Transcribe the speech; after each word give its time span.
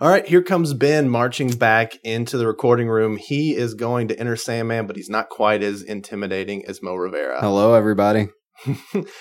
All 0.00 0.08
right, 0.08 0.26
here 0.26 0.42
comes 0.42 0.74
Ben 0.74 1.08
marching 1.08 1.50
back 1.50 2.00
into 2.02 2.36
the 2.36 2.48
recording 2.48 2.88
room. 2.88 3.16
He 3.16 3.54
is 3.54 3.74
going 3.74 4.08
to 4.08 4.18
enter 4.18 4.34
Sandman, 4.34 4.88
but 4.88 4.96
he's 4.96 5.08
not 5.08 5.28
quite 5.28 5.62
as 5.62 5.82
intimidating 5.82 6.66
as 6.66 6.82
Mo 6.82 6.96
Rivera. 6.96 7.40
Hello, 7.40 7.74
everybody. 7.74 8.26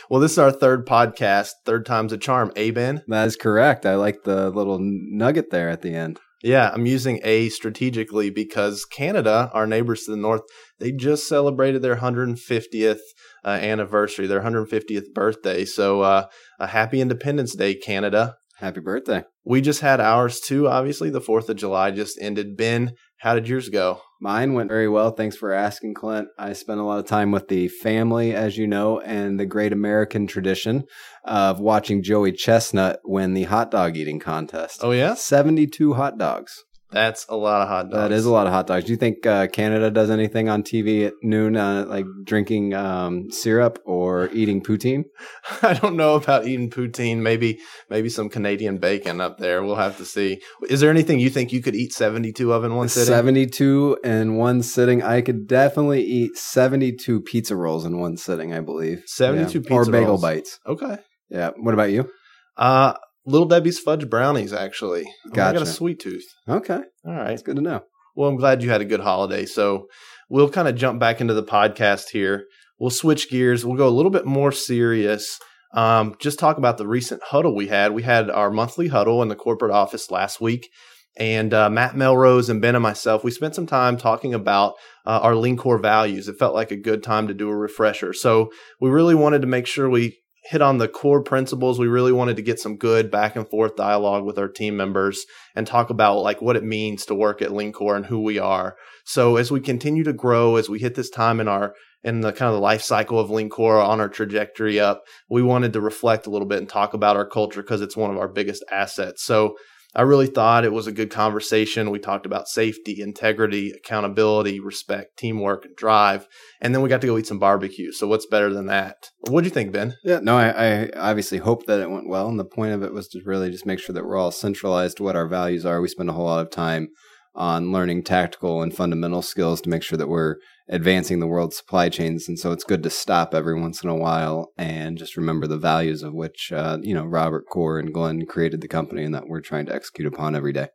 well, 0.10 0.20
this 0.20 0.32
is 0.32 0.40
our 0.40 0.52
third 0.52 0.88
podcast, 0.88 1.50
third 1.64 1.86
time's 1.86 2.12
a 2.12 2.18
charm. 2.18 2.52
A 2.56 2.72
Ben? 2.72 3.04
That 3.08 3.28
is 3.28 3.36
correct. 3.36 3.86
I 3.86 3.98
like 3.98 4.24
the 4.24 4.50
little 4.50 4.80
nugget 4.82 5.52
there 5.52 5.70
at 5.70 5.84
the 5.84 5.94
end. 5.94 6.20
Yeah, 6.42 6.72
I'm 6.74 6.88
using 6.88 7.20
A 7.24 7.50
strategically 7.50 8.32
because 8.32 8.84
Canada, 8.84 9.52
our 9.54 9.68
neighbors 9.68 10.06
to 10.06 10.12
the 10.12 10.18
north, 10.18 10.42
they 10.80 10.92
just 10.92 11.28
celebrated 11.28 11.84
their 11.84 11.98
150th 11.98 13.00
uh, 13.46 13.48
anniversary, 13.48 14.26
their 14.26 14.42
150th 14.42 15.14
birthday. 15.14 15.66
So, 15.66 16.02
uh, 16.02 16.26
a 16.60 16.68
happy 16.68 17.00
Independence 17.00 17.56
Day, 17.56 17.76
Canada. 17.76 18.38
Happy 18.58 18.80
birthday. 18.80 19.24
We 19.44 19.62
just 19.62 19.82
had 19.82 20.00
ours 20.00 20.40
too, 20.40 20.68
obviously. 20.68 21.10
The 21.10 21.20
4th 21.20 21.50
of 21.50 21.58
July 21.58 21.92
just 21.92 22.18
ended. 22.22 22.56
Ben, 22.56 22.94
how 23.18 23.34
did 23.34 23.48
yours 23.48 23.70
go? 23.70 24.02
Mine 24.22 24.54
went 24.54 24.70
very 24.70 24.88
well. 24.88 25.12
Thanks 25.12 25.36
for 25.36 25.52
asking, 25.52 25.96
Clint. 25.96 26.30
I 26.38 26.54
spent 26.54 26.80
a 26.80 26.84
lot 26.84 27.00
of 27.00 27.06
time 27.06 27.32
with 27.32 27.48
the 27.48 27.68
family, 27.68 28.34
as 28.34 28.58
you 28.58 28.68
know, 28.68 29.00
and 29.00 29.40
the 29.40 29.46
great 29.46 29.74
American 29.74 30.28
tradition 30.28 30.84
of 31.26 31.60
watching 31.60 32.04
Joey 32.04 32.32
Chestnut 32.32 33.00
win 33.04 33.34
the 33.34 33.44
hot 33.44 33.72
dog 33.72 33.98
eating 33.98 34.20
contest. 34.20 34.80
Oh, 34.82 34.92
yeah? 34.92 35.16
72 35.16 35.94
hot 35.94 36.18
dogs. 36.18 36.64
That's 36.94 37.26
a 37.28 37.36
lot 37.36 37.64
of 37.64 37.68
hot 37.68 37.90
dogs. 37.90 37.96
That 37.96 38.12
is 38.12 38.26
a 38.26 38.32
lot 38.32 38.46
of 38.46 38.54
hot 38.54 38.68
dogs. 38.68 38.86
Do 38.86 38.92
you 38.92 38.98
think 38.98 39.26
uh, 39.26 39.48
Canada 39.48 39.90
does 39.90 40.12
anything 40.12 40.48
on 40.48 40.62
TV 40.62 41.08
at 41.08 41.14
noon, 41.24 41.58
uh, 41.58 41.86
like 41.88 42.06
drinking 42.24 42.76
um, 42.76 43.32
syrup 43.32 43.80
or 43.84 44.30
eating 44.32 44.62
poutine? 44.62 45.06
I 45.64 45.74
don't 45.74 45.96
know 45.96 46.16
about 46.16 46.46
eating 46.46 46.70
poutine. 46.70 47.18
Maybe, 47.18 47.60
maybe 47.90 48.10
some 48.10 48.30
Canadian 48.30 48.78
bacon 48.78 49.22
up 49.22 49.40
there. 49.40 49.64
We'll 49.64 49.76
have 49.76 49.98
to 49.98 50.06
see. 50.06 50.42
Is 50.70 50.82
there 50.82 50.92
anything 50.92 51.20
you 51.20 51.32
think 51.32 51.52
you 51.52 51.62
could 51.62 51.76
eat 51.76 51.94
seventy-two 51.94 52.54
of 52.54 52.64
in 52.64 52.76
one 52.76 52.90
sitting? 52.90 53.08
Seventy-two 53.08 53.98
in 54.04 54.36
one 54.36 54.62
sitting. 54.62 55.02
I 55.02 55.22
could 55.22 55.48
definitely 55.48 56.04
eat 56.04 56.38
seventy-two 56.38 57.22
pizza 57.22 57.56
rolls 57.56 57.86
in 57.86 58.00
one 58.00 58.18
sitting. 58.18 58.54
I 58.54 58.60
believe 58.60 59.04
seventy-two 59.08 59.60
yeah. 59.60 59.64
pizza 59.64 59.90
or 59.90 59.92
bagel 59.92 60.08
rolls. 60.10 60.22
bites. 60.22 60.60
Okay. 60.68 60.98
Yeah. 61.30 61.52
What 61.58 61.74
about 61.74 61.92
you? 61.92 62.10
Uh 62.56 62.94
Little 63.26 63.48
Debbie's 63.48 63.80
fudge 63.80 64.10
brownies, 64.10 64.54
actually. 64.54 65.06
Gotcha. 65.34 65.50
I 65.50 65.54
got 65.54 65.62
a 65.62 65.66
sweet 65.66 66.00
tooth. 66.00 66.26
Okay. 66.48 66.80
All 67.06 67.14
right. 67.14 67.32
It's 67.32 67.42
good 67.42 67.56
to 67.56 67.62
know. 67.62 67.84
Well, 68.16 68.30
I'm 68.30 68.36
glad 68.36 68.62
you 68.62 68.70
had 68.70 68.82
a 68.82 68.86
good 68.86 69.00
holiday. 69.00 69.46
So 69.46 69.88
we'll 70.30 70.50
kind 70.50 70.68
of 70.68 70.76
jump 70.76 71.00
back 71.00 71.22
into 71.22 71.34
the 71.34 71.44
podcast 71.44 72.10
here. 72.10 72.46
We'll 72.80 72.90
switch 72.90 73.30
gears. 73.30 73.66
We'll 73.66 73.78
go 73.78 73.88
a 73.88 73.90
little 73.90 74.12
bit 74.12 74.26
more 74.26 74.52
serious. 74.52 75.40
Um, 75.74 76.16
just 76.20 76.38
talk 76.38 76.58
about 76.58 76.78
the 76.78 76.88
recent 76.88 77.24
huddle 77.24 77.56
we 77.56 77.68
had. 77.68 77.94
We 77.94 78.04
had 78.04 78.30
our 78.30 78.52
monthly 78.52 78.90
huddle 78.90 79.22
in 79.22 79.30
the 79.30 79.36
corporate 79.36 79.72
office 79.72 80.12
last 80.12 80.42
week. 80.42 80.70
And 81.18 81.54
uh, 81.54 81.70
Matt 81.70 81.96
Melrose 81.96 82.50
and 82.50 82.62
Ben 82.62 82.76
and 82.76 82.84
myself, 82.84 83.24
we 83.24 83.32
spent 83.32 83.56
some 83.56 83.68
time 83.68 83.98
talking 83.98 84.34
about 84.34 84.74
uh, 85.06 85.20
our 85.22 85.34
LeanCor 85.34 85.82
values. 85.82 86.28
It 86.28 86.40
felt 86.40 86.56
like 86.56 86.72
a 86.72 86.76
good 86.76 87.04
time 87.04 87.28
to 87.28 87.34
do 87.34 87.50
a 87.50 87.56
refresher. 87.56 88.14
So 88.14 88.52
we 88.82 88.90
really 88.90 89.16
wanted 89.16 89.42
to 89.42 89.48
make 89.48 89.68
sure 89.68 89.90
we 89.90 90.18
hit 90.44 90.62
on 90.62 90.78
the 90.78 90.88
core 90.88 91.24
principles. 91.24 91.80
We 91.80 91.88
really 91.88 92.12
wanted 92.12 92.36
to 92.36 92.42
get 92.42 92.60
some 92.60 92.76
good 92.76 93.10
back 93.10 93.36
and 93.36 93.48
forth 93.48 93.76
dialogue 93.76 94.26
with 94.26 94.38
our 94.38 94.50
team 94.50 94.76
members 94.76 95.26
and 95.56 95.66
talk 95.66 95.90
about 95.90 96.20
like 96.20 96.42
what 96.42 96.58
it 96.58 96.64
means 96.64 97.06
to 97.06 97.16
work 97.16 97.42
at 97.42 97.52
LeanCor 97.52 97.96
and 97.96 98.06
who 98.06 98.22
we 98.22 98.40
are. 98.40 98.76
So 99.06 99.38
as 99.38 99.52
we 99.52 99.62
continue 99.62 100.04
to 100.04 100.14
grow, 100.14 100.58
as 100.58 100.70
we 100.70 100.80
hit 100.80 100.96
this 100.96 101.10
time 101.10 101.40
in 101.40 101.48
our 101.48 101.74
in 102.04 102.20
the 102.20 102.34
kind 102.34 102.50
of 102.50 102.56
the 102.56 102.62
life 102.62 102.82
cycle 102.82 103.18
of 103.18 103.30
LeanCor 103.30 103.82
on 103.82 104.02
our 104.02 104.10
trajectory 104.10 104.78
up, 104.78 105.04
we 105.30 105.42
wanted 105.42 105.72
to 105.72 105.80
reflect 105.80 106.28
a 106.28 106.30
little 106.30 106.48
bit 106.48 106.60
and 106.60 106.68
talk 106.68 106.94
about 106.94 107.16
our 107.16 107.26
culture 107.26 107.62
because 107.62 107.82
it's 107.82 107.96
one 107.96 108.12
of 108.12 108.18
our 108.18 108.28
biggest 108.28 108.62
assets. 108.70 109.24
So 109.24 109.56
I 109.96 110.02
really 110.02 110.28
thought 110.28 110.66
it 110.66 110.74
was 110.74 110.88
a 110.88 110.92
good 110.92 111.12
conversation. 111.12 111.92
We 111.92 112.00
talked 112.00 112.26
about 112.26 112.48
safety, 112.48 113.00
integrity, 113.02 113.72
accountability, 113.72 114.60
respect, 114.60 115.18
teamwork, 115.18 115.66
and 115.66 115.76
drive. 115.76 116.28
And 116.62 116.74
then 116.74 116.82
we 116.82 116.90
got 116.90 117.02
to 117.02 117.08
go 117.08 117.18
eat 117.18 117.28
some 117.28 117.40
barbecue. 117.40 117.92
So 117.92 118.08
what's 118.08 118.26
better 118.26 118.52
than 118.52 118.66
that? 118.68 119.12
What 119.30 119.42
do 119.42 119.46
you 119.46 119.54
think, 119.54 119.72
Ben? 119.72 119.96
Yeah, 120.04 120.20
no, 120.22 120.38
I, 120.38 120.50
I 120.50 120.90
obviously 120.96 121.38
hope 121.38 121.68
that 121.68 121.80
it 121.80 121.92
went 121.92 122.10
well. 122.10 122.28
And 122.28 122.40
the 122.40 122.46
point 122.46 122.74
of 122.74 122.82
it 122.82 122.94
was 122.94 123.08
to 123.10 123.22
really 123.24 123.52
just 123.52 123.66
make 123.66 123.80
sure 123.80 123.94
that 123.94 124.06
we're 124.06 124.18
all 124.18 124.32
centralized 124.32 124.98
to 124.98 125.04
what 125.04 125.16
our 125.16 125.28
values 125.28 125.66
are. 125.66 125.82
We 125.82 125.88
spend 125.88 126.10
a 126.10 126.14
whole 126.14 126.26
lot 126.26 126.46
of 126.46 126.52
time 126.52 126.88
on 127.36 127.72
learning 127.72 128.04
tactical 128.04 128.62
and 128.62 128.76
fundamental 128.76 129.22
skills 129.22 129.62
to 129.62 129.70
make 129.70 129.84
sure 129.84 129.98
that 129.98 130.10
we're 130.10 130.38
advancing 130.70 131.20
the 131.20 131.28
world's 131.28 131.58
supply 131.58 131.90
chains. 131.90 132.28
And 132.28 132.40
so 132.40 132.52
it's 132.52 132.64
good 132.64 132.84
to 132.84 132.90
stop 132.90 133.34
every 133.34 133.60
once 133.60 133.84
in 133.84 133.90
a 133.90 133.96
while 133.96 134.52
and 134.58 134.98
just 134.98 135.18
remember 135.18 135.48
the 135.48 135.58
values 135.58 136.04
of 136.04 136.14
which, 136.14 136.52
uh, 136.52 136.78
you 136.82 136.94
know, 136.94 137.06
Robert 137.06 137.46
Core 137.50 137.80
and 137.80 137.94
Glenn 137.94 138.26
created 138.26 138.62
the 138.62 138.68
company 138.68 139.04
and 139.04 139.14
that 139.14 139.28
we're 139.28 139.42
trying 139.42 139.66
to 139.66 139.76
execute 139.76 140.08
upon 140.08 140.36
every 140.36 140.54
day. 140.54 140.68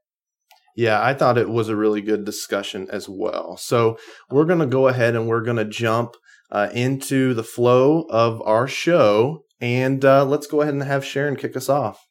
Yeah, 0.77 1.03
I 1.03 1.15
thought 1.15 1.39
it 1.39 1.49
was 1.49 1.69
a 1.69 1.75
really 1.75 2.01
good 2.01 2.25
discussion 2.25 2.87
as 2.93 3.09
well. 3.09 3.57
So 3.57 3.99
we're 4.31 4.45
going 4.45 4.61
to 4.61 4.67
go 4.67 4.87
ahead 4.87 5.17
and 5.17 5.27
we're 5.27 5.43
going 5.43 5.57
to 5.57 5.65
jump 5.65 6.15
uh, 6.53 6.69
into 6.73 7.35
the 7.35 7.43
flow 7.43 8.03
of 8.11 8.41
our 8.43 8.69
show. 8.69 9.45
And 9.61 10.05
uh, 10.05 10.25
let's 10.25 10.47
go 10.47 10.61
ahead 10.61 10.75
and 10.75 10.83
have 10.85 11.05
Sharon 11.05 11.35
kick 11.35 11.57
us 11.57 11.69
off. 11.69 12.07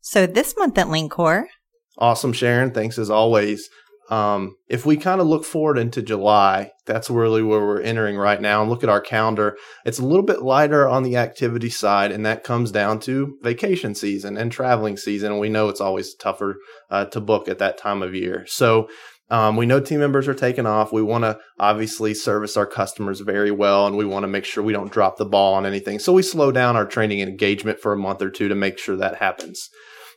So 0.00 0.26
this 0.26 0.54
month 0.56 0.78
at 0.78 0.86
LeanCor. 0.86 1.46
Awesome, 1.98 2.32
Sharon. 2.32 2.70
Thanks 2.70 2.98
as 2.98 3.10
always. 3.10 3.68
Um, 4.10 4.56
if 4.68 4.84
we 4.84 4.96
kind 4.96 5.20
of 5.20 5.26
look 5.26 5.44
forward 5.44 5.78
into 5.78 6.02
July, 6.02 6.72
that's 6.84 7.08
really 7.08 7.42
where 7.42 7.60
we're 7.60 7.80
entering 7.80 8.16
right 8.16 8.40
now 8.40 8.60
and 8.60 8.70
look 8.70 8.82
at 8.82 8.90
our 8.90 9.00
calendar. 9.00 9.56
It's 9.86 9.98
a 9.98 10.04
little 10.04 10.24
bit 10.24 10.42
lighter 10.42 10.86
on 10.86 11.02
the 11.02 11.16
activity 11.16 11.70
side, 11.70 12.12
and 12.12 12.24
that 12.26 12.44
comes 12.44 12.70
down 12.70 13.00
to 13.00 13.38
vacation 13.42 13.94
season 13.94 14.36
and 14.36 14.52
traveling 14.52 14.96
season. 14.96 15.32
And 15.32 15.40
we 15.40 15.48
know 15.48 15.68
it's 15.68 15.80
always 15.80 16.14
tougher 16.14 16.56
uh, 16.90 17.06
to 17.06 17.20
book 17.20 17.48
at 17.48 17.58
that 17.58 17.78
time 17.78 18.02
of 18.02 18.14
year. 18.14 18.44
So 18.46 18.88
um, 19.30 19.56
we 19.56 19.64
know 19.64 19.80
team 19.80 20.00
members 20.00 20.28
are 20.28 20.34
taking 20.34 20.66
off. 20.66 20.92
We 20.92 21.02
want 21.02 21.24
to 21.24 21.38
obviously 21.58 22.12
service 22.12 22.56
our 22.56 22.66
customers 22.66 23.20
very 23.20 23.50
well, 23.50 23.86
and 23.86 23.96
we 23.96 24.04
want 24.04 24.24
to 24.24 24.28
make 24.28 24.44
sure 24.44 24.62
we 24.62 24.74
don't 24.74 24.92
drop 24.92 25.16
the 25.16 25.24
ball 25.24 25.54
on 25.54 25.64
anything. 25.64 25.98
So 25.98 26.12
we 26.12 26.22
slow 26.22 26.52
down 26.52 26.76
our 26.76 26.86
training 26.86 27.22
and 27.22 27.30
engagement 27.30 27.80
for 27.80 27.92
a 27.92 27.98
month 27.98 28.20
or 28.20 28.30
two 28.30 28.48
to 28.48 28.54
make 28.54 28.78
sure 28.78 28.96
that 28.96 29.16
happens. 29.16 29.70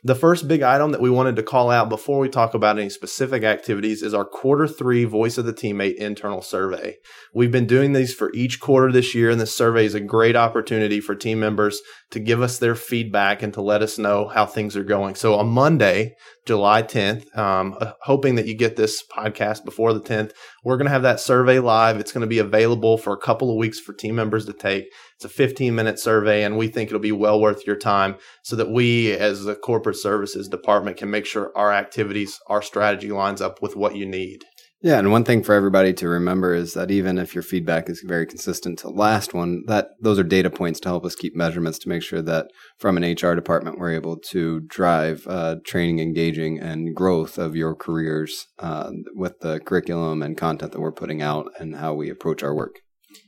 The 0.04 0.14
first 0.14 0.46
big 0.46 0.62
item 0.62 0.92
that 0.92 1.00
we 1.00 1.10
wanted 1.10 1.34
to 1.36 1.42
call 1.42 1.70
out 1.70 1.88
before 1.88 2.20
we 2.20 2.28
talk 2.28 2.54
about 2.54 2.78
any 2.78 2.88
specific 2.88 3.42
activities 3.42 4.02
is 4.02 4.14
our 4.14 4.24
quarter 4.24 4.68
three 4.68 5.04
Voice 5.04 5.38
of 5.38 5.44
the 5.44 5.52
Teammate 5.52 5.96
internal 5.96 6.40
survey. 6.40 6.98
We've 7.34 7.50
been 7.50 7.66
doing 7.66 7.92
these 7.92 8.14
for 8.14 8.30
each 8.32 8.60
quarter 8.60 8.92
this 8.92 9.14
year, 9.14 9.28
and 9.30 9.40
this 9.40 9.54
survey 9.54 9.84
is 9.84 9.94
a 9.94 10.00
great 10.00 10.36
opportunity 10.36 11.00
for 11.00 11.16
team 11.16 11.40
members 11.40 11.80
to 12.10 12.20
give 12.20 12.40
us 12.40 12.58
their 12.58 12.76
feedback 12.76 13.42
and 13.42 13.52
to 13.54 13.60
let 13.60 13.82
us 13.82 13.98
know 13.98 14.28
how 14.28 14.46
things 14.46 14.76
are 14.76 14.84
going. 14.84 15.16
So 15.16 15.34
on 15.34 15.48
Monday, 15.48 16.14
July 16.46 16.82
10th, 16.82 17.36
um, 17.36 17.76
uh, 17.80 17.92
hoping 18.02 18.36
that 18.36 18.46
you 18.46 18.56
get 18.56 18.76
this 18.76 19.02
podcast 19.02 19.64
before 19.64 19.92
the 19.92 20.00
10th, 20.00 20.30
we're 20.64 20.76
going 20.76 20.86
to 20.86 20.92
have 20.92 21.02
that 21.02 21.20
survey 21.20 21.58
live. 21.58 21.98
It's 21.98 22.12
going 22.12 22.22
to 22.22 22.26
be 22.26 22.38
available 22.38 22.98
for 22.98 23.12
a 23.12 23.20
couple 23.20 23.50
of 23.50 23.56
weeks 23.56 23.80
for 23.80 23.92
team 23.92 24.14
members 24.14 24.46
to 24.46 24.52
take. 24.52 24.86
It's 25.18 25.24
a 25.24 25.28
15 25.28 25.74
minute 25.74 25.98
survey, 25.98 26.44
and 26.44 26.56
we 26.56 26.68
think 26.68 26.90
it'll 26.90 27.00
be 27.00 27.10
well 27.10 27.40
worth 27.40 27.66
your 27.66 27.74
time 27.74 28.18
so 28.44 28.54
that 28.54 28.70
we, 28.70 29.10
as 29.10 29.42
the 29.42 29.56
corporate 29.56 29.96
services 29.96 30.46
department, 30.46 30.96
can 30.96 31.10
make 31.10 31.26
sure 31.26 31.50
our 31.56 31.72
activities, 31.72 32.38
our 32.46 32.62
strategy 32.62 33.10
lines 33.10 33.40
up 33.40 33.60
with 33.60 33.74
what 33.74 33.96
you 33.96 34.06
need. 34.06 34.44
Yeah, 34.80 35.00
and 35.00 35.10
one 35.10 35.24
thing 35.24 35.42
for 35.42 35.56
everybody 35.56 35.92
to 35.94 36.08
remember 36.08 36.54
is 36.54 36.74
that 36.74 36.92
even 36.92 37.18
if 37.18 37.34
your 37.34 37.42
feedback 37.42 37.90
is 37.90 38.00
very 38.06 38.26
consistent 38.26 38.78
to 38.78 38.90
last 38.90 39.34
one, 39.34 39.64
that 39.66 39.88
those 40.00 40.20
are 40.20 40.22
data 40.22 40.50
points 40.50 40.78
to 40.80 40.88
help 40.88 41.04
us 41.04 41.16
keep 41.16 41.34
measurements 41.34 41.80
to 41.80 41.88
make 41.88 42.04
sure 42.04 42.22
that 42.22 42.46
from 42.78 42.96
an 42.96 43.02
HR 43.02 43.34
department 43.34 43.76
we're 43.76 43.94
able 43.94 44.18
to 44.30 44.60
drive 44.60 45.26
uh, 45.26 45.56
training, 45.66 45.98
engaging, 45.98 46.60
and 46.60 46.94
growth 46.94 47.38
of 47.38 47.56
your 47.56 47.74
careers 47.74 48.46
uh, 48.60 48.92
with 49.16 49.40
the 49.40 49.58
curriculum 49.58 50.22
and 50.22 50.36
content 50.36 50.70
that 50.70 50.80
we're 50.80 50.92
putting 50.92 51.22
out 51.22 51.50
and 51.58 51.74
how 51.74 51.92
we 51.92 52.08
approach 52.08 52.44
our 52.44 52.54
work. 52.54 52.76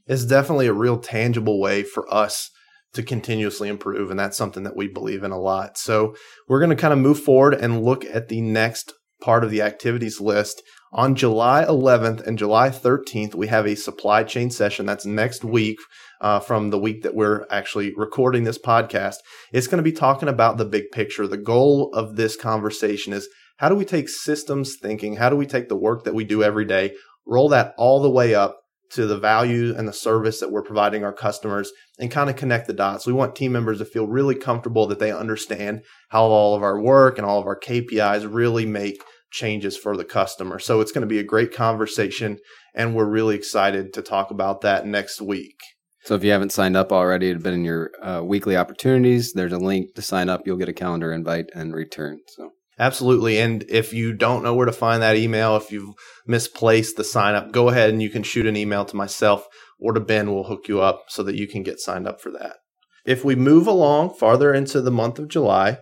It's 0.06 0.25
definitely 0.25 0.66
a 0.66 0.72
real 0.72 0.99
tangible 0.99 1.61
way 1.61 1.83
for 1.83 2.12
us 2.12 2.50
to 2.94 3.03
continuously 3.03 3.69
improve, 3.69 4.11
and 4.11 4.19
that's 4.19 4.37
something 4.37 4.65
that 4.65 4.77
we 4.77 4.88
believe 4.88 5.22
in 5.22 5.31
a 5.31 5.38
lot. 5.38 5.78
So 5.78 6.15
we're 6.49 6.59
going 6.59 6.71
to 6.71 6.77
kind 6.77 6.93
of 6.93 6.99
move 6.99 7.21
forward 7.21 7.55
and 7.55 7.84
look 7.84 8.05
at 8.05 8.28
the 8.28 8.41
next 8.41 8.93
part 9.21 9.44
of 9.44 9.50
the 9.50 9.62
activities 9.62 10.21
list 10.21 10.63
on 10.92 11.15
July 11.15 11.65
11th 11.65 12.27
and 12.27 12.36
July 12.36 12.69
13th, 12.69 13.36
we 13.36 13.47
have 13.47 13.65
a 13.65 13.77
supply 13.77 14.25
chain 14.25 14.51
session. 14.51 14.86
That's 14.86 15.07
next 15.07 15.45
week 15.45 15.78
uh, 16.21 16.41
from 16.41 16.71
the 16.71 16.80
week 16.80 17.03
that 17.04 17.15
we're 17.15 17.47
actually 17.48 17.92
recording 17.97 18.42
this 18.42 18.59
podcast. 18.59 19.16
It's 19.53 19.69
going 19.69 19.78
to 19.78 19.89
be 19.89 19.92
talking 19.92 20.28
about 20.28 20.57
the 20.57 20.65
big 20.65 20.91
picture. 20.91 21.28
The 21.28 21.36
goal 21.36 21.92
of 21.95 22.16
this 22.16 22.36
conversation 22.36 23.13
is 23.13 23.28
how 23.59 23.69
do 23.69 23.77
we 23.77 23.84
take 23.84 24.09
systems 24.09 24.77
thinking? 24.83 25.16
How 25.16 25.30
do 25.30 25.36
we 25.36 25.47
take 25.47 25.69
the 25.69 25.77
work 25.77 26.03
that 26.04 26.15
we 26.15 26.25
do 26.25 26.42
every 26.42 26.65
day, 26.65 26.97
roll 27.25 27.48
that 27.51 27.75
all 27.78 28.03
the 28.03 28.10
way 28.10 28.34
up 28.34 28.59
to 28.91 29.07
the 29.07 29.19
value 29.19 29.75
and 29.77 29.87
the 29.87 29.92
service 29.92 30.41
that 30.41 30.51
we're 30.51 30.63
providing 30.63 31.04
our 31.04 31.13
customers 31.13 31.72
and 31.98 32.10
kind 32.10 32.28
of 32.28 32.37
connect 32.37 32.66
the 32.66 32.72
dots. 32.72 33.07
We 33.07 33.13
want 33.13 33.37
team 33.37 33.53
members 33.53 33.78
to 33.78 33.84
feel 33.84 34.07
really 34.07 34.34
comfortable 34.34 34.87
that 34.89 34.98
they 34.98 35.13
understand 35.13 35.83
how 36.09 36.25
all 36.25 36.54
of 36.54 36.63
our 36.63 36.81
work 36.81 37.16
and 37.16 37.27
all 37.27 37.39
of 37.39 37.47
our 37.47 37.59
KPIs 37.59 38.33
really 38.33 38.66
make 38.66 39.03
changes 39.31 39.77
for 39.77 39.97
the 39.97 40.04
customer. 40.04 40.59
So 40.59 40.81
it's 40.81 40.92
going 40.92 41.03
to 41.03 41.07
be 41.07 41.21
a 41.21 41.25
great 41.25 41.54
conversation, 41.54 42.39
and 42.75 42.95
we're 42.95 43.04
really 43.04 43.37
excited 43.37 43.92
to 43.95 44.03
talk 44.03 44.31
about 44.31 44.63
that 44.63 44.87
next 44.87 45.21
week. 45.21 45.57
So 46.04 46.15
if 46.15 46.25
you 46.25 46.31
haven't 46.31 46.53
signed 46.53 46.77
up 46.77 46.92
already, 46.92 47.31
it's 47.31 47.42
been 47.42 47.54
in 47.54 47.65
your 47.65 47.91
uh, 48.03 48.22
weekly 48.25 48.57
opportunities. 48.57 49.33
There's 49.34 49.53
a 49.53 49.59
link 49.59 49.95
to 49.95 50.03
sign 50.03 50.28
up. 50.28 50.42
You'll 50.47 50.57
get 50.57 50.69
a 50.69 50.72
calendar 50.72 51.13
invite 51.13 51.47
and 51.54 51.75
return. 51.75 52.21
So. 52.27 52.53
Absolutely. 52.80 53.38
And 53.38 53.62
if 53.68 53.92
you 53.92 54.15
don't 54.15 54.42
know 54.42 54.54
where 54.54 54.65
to 54.65 54.72
find 54.72 55.03
that 55.03 55.16
email, 55.16 55.54
if 55.54 55.71
you've 55.71 55.94
misplaced 56.27 56.97
the 56.97 57.04
sign 57.04 57.34
up, 57.34 57.53
go 57.53 57.68
ahead 57.68 57.91
and 57.91 58.03
you 58.03 58.09
can 58.09 58.22
shoot 58.22 58.47
an 58.47 58.56
email 58.56 58.86
to 58.86 58.97
myself 58.97 59.47
or 59.78 59.92
to 59.92 60.00
Ben. 60.00 60.32
We'll 60.32 60.44
hook 60.44 60.66
you 60.66 60.80
up 60.80 61.04
so 61.09 61.22
that 61.24 61.36
you 61.36 61.47
can 61.47 61.62
get 61.62 61.78
signed 61.78 62.09
up 62.09 62.22
for 62.22 62.30
that. 62.32 62.56
If 63.04 63.22
we 63.22 63.36
move 63.36 63.66
along 63.66 64.15
farther 64.15 64.54
into 64.54 64.80
the 64.80 64.91
month 64.91 65.18
of 65.18 65.28
July 65.28 65.80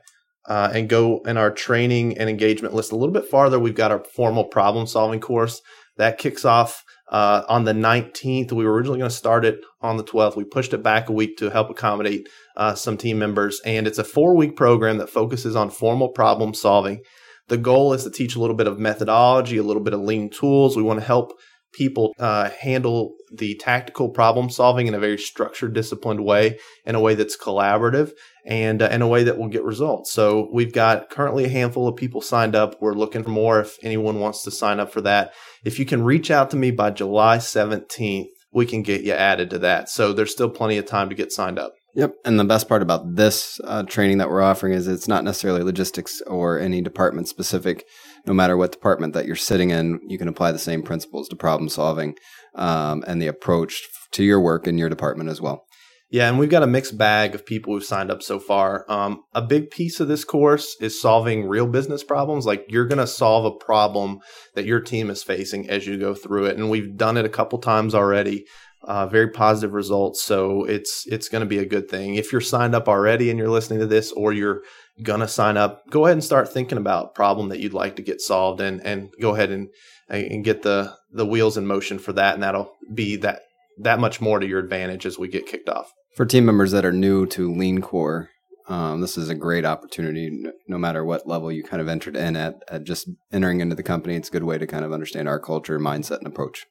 uh, 0.48 0.72
and 0.74 0.88
go 0.88 1.20
in 1.24 1.36
our 1.36 1.52
training 1.52 2.18
and 2.18 2.28
engagement 2.28 2.74
list 2.74 2.90
a 2.90 2.96
little 2.96 3.14
bit 3.14 3.26
farther, 3.26 3.60
we've 3.60 3.76
got 3.76 3.92
our 3.92 4.02
formal 4.02 4.46
problem 4.46 4.88
solving 4.88 5.20
course 5.20 5.62
that 5.98 6.18
kicks 6.18 6.44
off 6.44 6.82
uh, 7.12 7.42
on 7.48 7.64
the 7.64 7.72
19th. 7.72 8.50
We 8.52 8.64
were 8.64 8.72
originally 8.72 8.98
going 8.98 9.10
to 9.10 9.16
start 9.16 9.44
it 9.44 9.60
on 9.80 9.98
the 9.98 10.04
12th. 10.04 10.36
We 10.36 10.44
pushed 10.44 10.72
it 10.72 10.82
back 10.82 11.08
a 11.08 11.12
week 11.12 11.36
to 11.38 11.50
help 11.50 11.70
accommodate 11.70 12.28
uh, 12.58 12.74
some 12.74 12.98
team 12.98 13.18
members. 13.18 13.60
And 13.64 13.86
it's 13.86 13.98
a 13.98 14.04
four 14.04 14.36
week 14.36 14.56
program 14.56 14.98
that 14.98 15.08
focuses 15.08 15.56
on 15.56 15.70
formal 15.70 16.10
problem 16.10 16.52
solving. 16.52 17.02
The 17.46 17.56
goal 17.56 17.94
is 17.94 18.04
to 18.04 18.10
teach 18.10 18.36
a 18.36 18.40
little 18.40 18.56
bit 18.56 18.66
of 18.66 18.78
methodology, 18.78 19.56
a 19.56 19.62
little 19.62 19.82
bit 19.82 19.94
of 19.94 20.00
lean 20.00 20.28
tools. 20.28 20.76
We 20.76 20.82
want 20.82 21.00
to 21.00 21.06
help 21.06 21.32
people 21.72 22.14
uh, 22.18 22.50
handle 22.50 23.14
the 23.32 23.54
tactical 23.56 24.10
problem 24.10 24.50
solving 24.50 24.86
in 24.86 24.94
a 24.94 24.98
very 24.98 25.18
structured, 25.18 25.74
disciplined 25.74 26.24
way, 26.24 26.58
in 26.84 26.94
a 26.94 27.00
way 27.00 27.14
that's 27.14 27.36
collaborative 27.36 28.12
and 28.46 28.82
uh, 28.82 28.88
in 28.90 29.02
a 29.02 29.08
way 29.08 29.22
that 29.22 29.38
will 29.38 29.48
get 29.48 29.62
results. 29.62 30.12
So 30.12 30.48
we've 30.52 30.72
got 30.72 31.10
currently 31.10 31.44
a 31.44 31.50
handful 31.50 31.86
of 31.86 31.96
people 31.96 32.20
signed 32.20 32.56
up. 32.56 32.76
We're 32.80 32.94
looking 32.94 33.22
for 33.22 33.30
more 33.30 33.60
if 33.60 33.76
anyone 33.82 34.18
wants 34.18 34.42
to 34.44 34.50
sign 34.50 34.80
up 34.80 34.92
for 34.92 35.02
that. 35.02 35.32
If 35.64 35.78
you 35.78 35.86
can 35.86 36.02
reach 36.02 36.30
out 36.30 36.50
to 36.50 36.56
me 36.56 36.70
by 36.70 36.90
July 36.90 37.38
17th, 37.38 38.26
we 38.52 38.66
can 38.66 38.82
get 38.82 39.02
you 39.02 39.12
added 39.12 39.50
to 39.50 39.58
that. 39.60 39.88
So 39.88 40.12
there's 40.12 40.32
still 40.32 40.50
plenty 40.50 40.78
of 40.78 40.86
time 40.86 41.10
to 41.10 41.14
get 41.14 41.32
signed 41.32 41.58
up. 41.58 41.72
Yep. 41.98 42.14
And 42.24 42.38
the 42.38 42.44
best 42.44 42.68
part 42.68 42.80
about 42.80 43.16
this 43.16 43.60
uh, 43.64 43.82
training 43.82 44.18
that 44.18 44.30
we're 44.30 44.40
offering 44.40 44.72
is 44.72 44.86
it's 44.86 45.08
not 45.08 45.24
necessarily 45.24 45.64
logistics 45.64 46.20
or 46.28 46.56
any 46.56 46.80
department 46.80 47.26
specific. 47.26 47.88
No 48.24 48.32
matter 48.32 48.56
what 48.56 48.70
department 48.70 49.14
that 49.14 49.26
you're 49.26 49.34
sitting 49.34 49.70
in, 49.70 49.98
you 50.06 50.16
can 50.16 50.28
apply 50.28 50.52
the 50.52 50.60
same 50.60 50.84
principles 50.84 51.28
to 51.28 51.34
problem 51.34 51.68
solving 51.68 52.14
um, 52.54 53.02
and 53.08 53.20
the 53.20 53.26
approach 53.26 53.82
to 54.12 54.22
your 54.22 54.40
work 54.40 54.68
in 54.68 54.78
your 54.78 54.88
department 54.88 55.28
as 55.28 55.40
well. 55.40 55.64
Yeah, 56.08 56.28
and 56.28 56.38
we've 56.38 56.48
got 56.48 56.62
a 56.62 56.68
mixed 56.68 56.96
bag 56.96 57.34
of 57.34 57.44
people 57.44 57.74
who've 57.74 57.84
signed 57.84 58.12
up 58.12 58.22
so 58.22 58.38
far. 58.38 58.86
Um, 58.88 59.24
a 59.34 59.42
big 59.42 59.70
piece 59.70 59.98
of 59.98 60.06
this 60.06 60.24
course 60.24 60.76
is 60.80 61.02
solving 61.02 61.48
real 61.48 61.66
business 61.66 62.04
problems. 62.04 62.46
Like 62.46 62.64
you're 62.68 62.86
going 62.86 62.98
to 62.98 63.08
solve 63.08 63.44
a 63.44 63.64
problem 63.64 64.20
that 64.54 64.64
your 64.64 64.80
team 64.80 65.10
is 65.10 65.24
facing 65.24 65.68
as 65.68 65.84
you 65.84 65.98
go 65.98 66.14
through 66.14 66.46
it, 66.46 66.56
and 66.56 66.70
we've 66.70 66.96
done 66.96 67.16
it 67.16 67.26
a 67.26 67.28
couple 67.28 67.58
times 67.58 67.92
already. 67.92 68.46
Uh, 68.84 69.06
very 69.06 69.28
positive 69.28 69.74
results, 69.74 70.22
so 70.22 70.64
it's 70.64 71.04
it's 71.08 71.28
going 71.28 71.40
to 71.40 71.46
be 71.46 71.58
a 71.58 71.66
good 71.66 71.90
thing. 71.90 72.14
If 72.14 72.30
you're 72.30 72.40
signed 72.40 72.74
up 72.74 72.88
already 72.88 73.28
and 73.28 73.38
you're 73.38 73.50
listening 73.50 73.80
to 73.80 73.86
this, 73.86 74.12
or 74.12 74.32
you're 74.32 74.62
gonna 75.02 75.28
sign 75.28 75.56
up, 75.56 75.82
go 75.90 76.06
ahead 76.06 76.14
and 76.14 76.24
start 76.24 76.48
thinking 76.48 76.78
about 76.78 77.14
problem 77.14 77.48
that 77.48 77.60
you'd 77.60 77.74
like 77.74 77.96
to 77.96 78.02
get 78.02 78.20
solved, 78.20 78.60
and 78.60 78.80
and 78.86 79.10
go 79.20 79.34
ahead 79.34 79.50
and 79.50 79.68
and 80.08 80.44
get 80.44 80.62
the 80.62 80.94
the 81.12 81.26
wheels 81.26 81.56
in 81.56 81.66
motion 81.66 81.98
for 81.98 82.12
that, 82.12 82.34
and 82.34 82.42
that'll 82.42 82.72
be 82.94 83.16
that 83.16 83.42
that 83.78 83.98
much 83.98 84.20
more 84.20 84.38
to 84.38 84.46
your 84.46 84.60
advantage 84.60 85.06
as 85.06 85.18
we 85.18 85.28
get 85.28 85.46
kicked 85.46 85.68
off. 85.68 85.92
For 86.14 86.26
team 86.26 86.44
members 86.46 86.72
that 86.72 86.84
are 86.84 86.92
new 86.92 87.26
to 87.26 87.48
LeanCor, 87.48 88.28
um, 88.68 89.00
this 89.00 89.16
is 89.16 89.28
a 89.28 89.34
great 89.34 89.64
opportunity. 89.64 90.30
No, 90.30 90.52
no, 90.66 90.78
matter 90.78 91.04
what 91.04 91.26
level 91.26 91.50
you 91.50 91.62
kind 91.62 91.80
of 91.80 91.88
entered 91.88 92.16
in 92.16 92.36
at, 92.36 92.62
at 92.68 92.84
just 92.84 93.08
entering 93.32 93.60
into 93.60 93.76
the 93.76 93.82
company, 93.82 94.16
it's 94.16 94.28
a 94.28 94.32
good 94.32 94.44
way 94.44 94.58
to 94.58 94.66
kind 94.66 94.84
of 94.84 94.92
understand 94.92 95.28
our 95.28 95.38
culture, 95.38 95.78
mindset, 95.78 96.18
and 96.18 96.26
approach. 96.26 96.66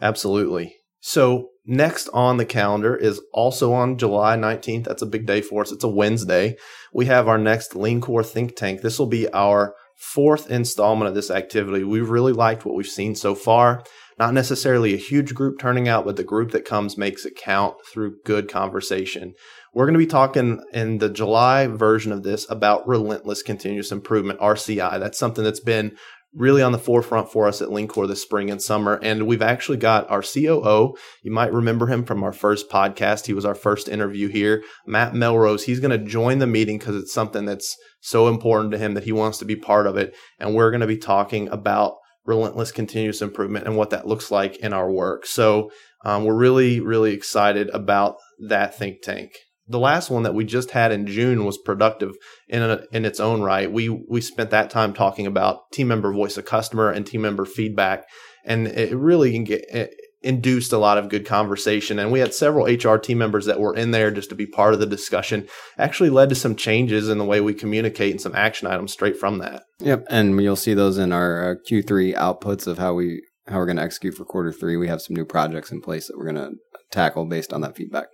Absolutely. 0.00 0.76
So 1.00 1.50
next 1.64 2.08
on 2.08 2.36
the 2.36 2.44
calendar 2.44 2.96
is 2.96 3.20
also 3.32 3.72
on 3.72 3.98
July 3.98 4.36
19th. 4.36 4.84
That's 4.84 5.02
a 5.02 5.06
big 5.06 5.26
day 5.26 5.40
for 5.40 5.62
us. 5.62 5.72
It's 5.72 5.84
a 5.84 5.88
Wednesday. 5.88 6.56
We 6.92 7.06
have 7.06 7.28
our 7.28 7.38
next 7.38 7.72
LeanCor 7.72 8.24
Think 8.24 8.56
Tank. 8.56 8.80
This 8.80 8.98
will 8.98 9.06
be 9.06 9.28
our 9.32 9.74
fourth 9.96 10.50
installment 10.50 11.08
of 11.08 11.14
this 11.14 11.30
activity. 11.30 11.82
We 11.82 12.00
really 12.00 12.32
liked 12.32 12.64
what 12.64 12.74
we've 12.74 12.86
seen 12.86 13.14
so 13.14 13.34
far. 13.34 13.82
Not 14.18 14.34
necessarily 14.34 14.94
a 14.94 14.98
huge 14.98 15.34
group 15.34 15.58
turning 15.58 15.88
out, 15.88 16.06
but 16.06 16.16
the 16.16 16.24
group 16.24 16.52
that 16.52 16.64
comes 16.64 16.96
makes 16.96 17.26
it 17.26 17.36
count 17.36 17.76
through 17.92 18.16
good 18.24 18.50
conversation. 18.50 19.34
We're 19.74 19.84
going 19.84 19.94
to 19.94 19.98
be 19.98 20.06
talking 20.06 20.62
in 20.72 20.98
the 20.98 21.10
July 21.10 21.66
version 21.66 22.12
of 22.12 22.22
this 22.22 22.48
about 22.50 22.88
relentless 22.88 23.42
continuous 23.42 23.92
improvement, 23.92 24.40
RCI. 24.40 24.98
That's 24.98 25.18
something 25.18 25.44
that's 25.44 25.60
been 25.60 25.96
really 26.36 26.62
on 26.62 26.72
the 26.72 26.78
forefront 26.78 27.32
for 27.32 27.48
us 27.48 27.62
at 27.62 27.70
LeanCor 27.70 28.06
this 28.06 28.22
spring 28.22 28.50
and 28.50 28.60
summer. 28.60 29.00
And 29.02 29.26
we've 29.26 29.42
actually 29.42 29.78
got 29.78 30.08
our 30.10 30.22
COO. 30.22 30.94
You 31.22 31.32
might 31.32 31.52
remember 31.52 31.86
him 31.86 32.04
from 32.04 32.22
our 32.22 32.32
first 32.32 32.70
podcast. 32.70 33.26
He 33.26 33.32
was 33.32 33.46
our 33.46 33.54
first 33.54 33.88
interview 33.88 34.28
here, 34.28 34.62
Matt 34.86 35.14
Melrose. 35.14 35.64
He's 35.64 35.80
going 35.80 35.98
to 35.98 36.06
join 36.06 36.38
the 36.38 36.46
meeting 36.46 36.78
because 36.78 36.94
it's 36.94 37.12
something 37.12 37.46
that's 37.46 37.74
so 38.00 38.28
important 38.28 38.72
to 38.72 38.78
him 38.78 38.94
that 38.94 39.04
he 39.04 39.12
wants 39.12 39.38
to 39.38 39.46
be 39.46 39.56
part 39.56 39.86
of 39.86 39.96
it. 39.96 40.14
And 40.38 40.54
we're 40.54 40.70
going 40.70 40.82
to 40.82 40.86
be 40.86 40.98
talking 40.98 41.48
about 41.48 41.94
relentless 42.26 42.70
continuous 42.70 43.22
improvement 43.22 43.66
and 43.66 43.76
what 43.76 43.90
that 43.90 44.06
looks 44.06 44.30
like 44.30 44.56
in 44.58 44.72
our 44.72 44.90
work. 44.90 45.24
So 45.24 45.70
um, 46.04 46.24
we're 46.24 46.36
really, 46.36 46.80
really 46.80 47.14
excited 47.14 47.70
about 47.70 48.16
that 48.48 48.76
think 48.76 49.00
tank 49.02 49.32
the 49.68 49.78
last 49.78 50.10
one 50.10 50.22
that 50.22 50.34
we 50.34 50.44
just 50.44 50.70
had 50.70 50.92
in 50.92 51.06
June 51.06 51.44
was 51.44 51.58
productive 51.58 52.14
in 52.48 52.62
a, 52.62 52.82
in 52.92 53.04
its 53.04 53.20
own 53.20 53.42
right. 53.42 53.70
We 53.70 53.88
we 53.88 54.20
spent 54.20 54.50
that 54.50 54.70
time 54.70 54.92
talking 54.92 55.26
about 55.26 55.70
team 55.72 55.88
member 55.88 56.12
voice 56.12 56.36
of 56.36 56.44
customer 56.44 56.90
and 56.90 57.06
team 57.06 57.22
member 57.22 57.44
feedback, 57.44 58.06
and 58.44 58.66
it 58.66 58.94
really 58.96 59.36
it 59.36 59.94
induced 60.22 60.72
a 60.72 60.78
lot 60.78 60.98
of 60.98 61.08
good 61.08 61.24
conversation. 61.24 61.98
And 61.98 62.10
we 62.10 62.20
had 62.20 62.34
several 62.34 62.66
HR 62.66 62.96
team 62.96 63.18
members 63.18 63.46
that 63.46 63.60
were 63.60 63.74
in 63.74 63.92
there 63.92 64.10
just 64.10 64.28
to 64.30 64.34
be 64.34 64.46
part 64.46 64.74
of 64.74 64.80
the 64.80 64.86
discussion. 64.86 65.46
Actually, 65.78 66.10
led 66.10 66.28
to 66.30 66.34
some 66.34 66.56
changes 66.56 67.08
in 67.08 67.18
the 67.18 67.24
way 67.24 67.40
we 67.40 67.54
communicate 67.54 68.12
and 68.12 68.20
some 68.20 68.34
action 68.34 68.66
items 68.66 68.92
straight 68.92 69.18
from 69.18 69.38
that. 69.38 69.64
Yep, 69.80 70.06
and 70.10 70.40
you'll 70.40 70.56
see 70.56 70.74
those 70.74 70.98
in 70.98 71.12
our 71.12 71.50
uh, 71.50 71.54
Q3 71.70 72.14
outputs 72.14 72.66
of 72.66 72.78
how 72.78 72.94
we 72.94 73.22
how 73.48 73.58
we're 73.58 73.66
going 73.66 73.76
to 73.76 73.82
execute 73.82 74.14
for 74.14 74.24
quarter 74.24 74.52
three. 74.52 74.76
We 74.76 74.88
have 74.88 75.00
some 75.00 75.14
new 75.14 75.24
projects 75.24 75.70
in 75.70 75.80
place 75.80 76.08
that 76.08 76.18
we're 76.18 76.32
going 76.32 76.36
to 76.36 76.56
tackle 76.90 77.26
based 77.26 77.52
on 77.52 77.60
that 77.60 77.76
feedback. 77.76 78.06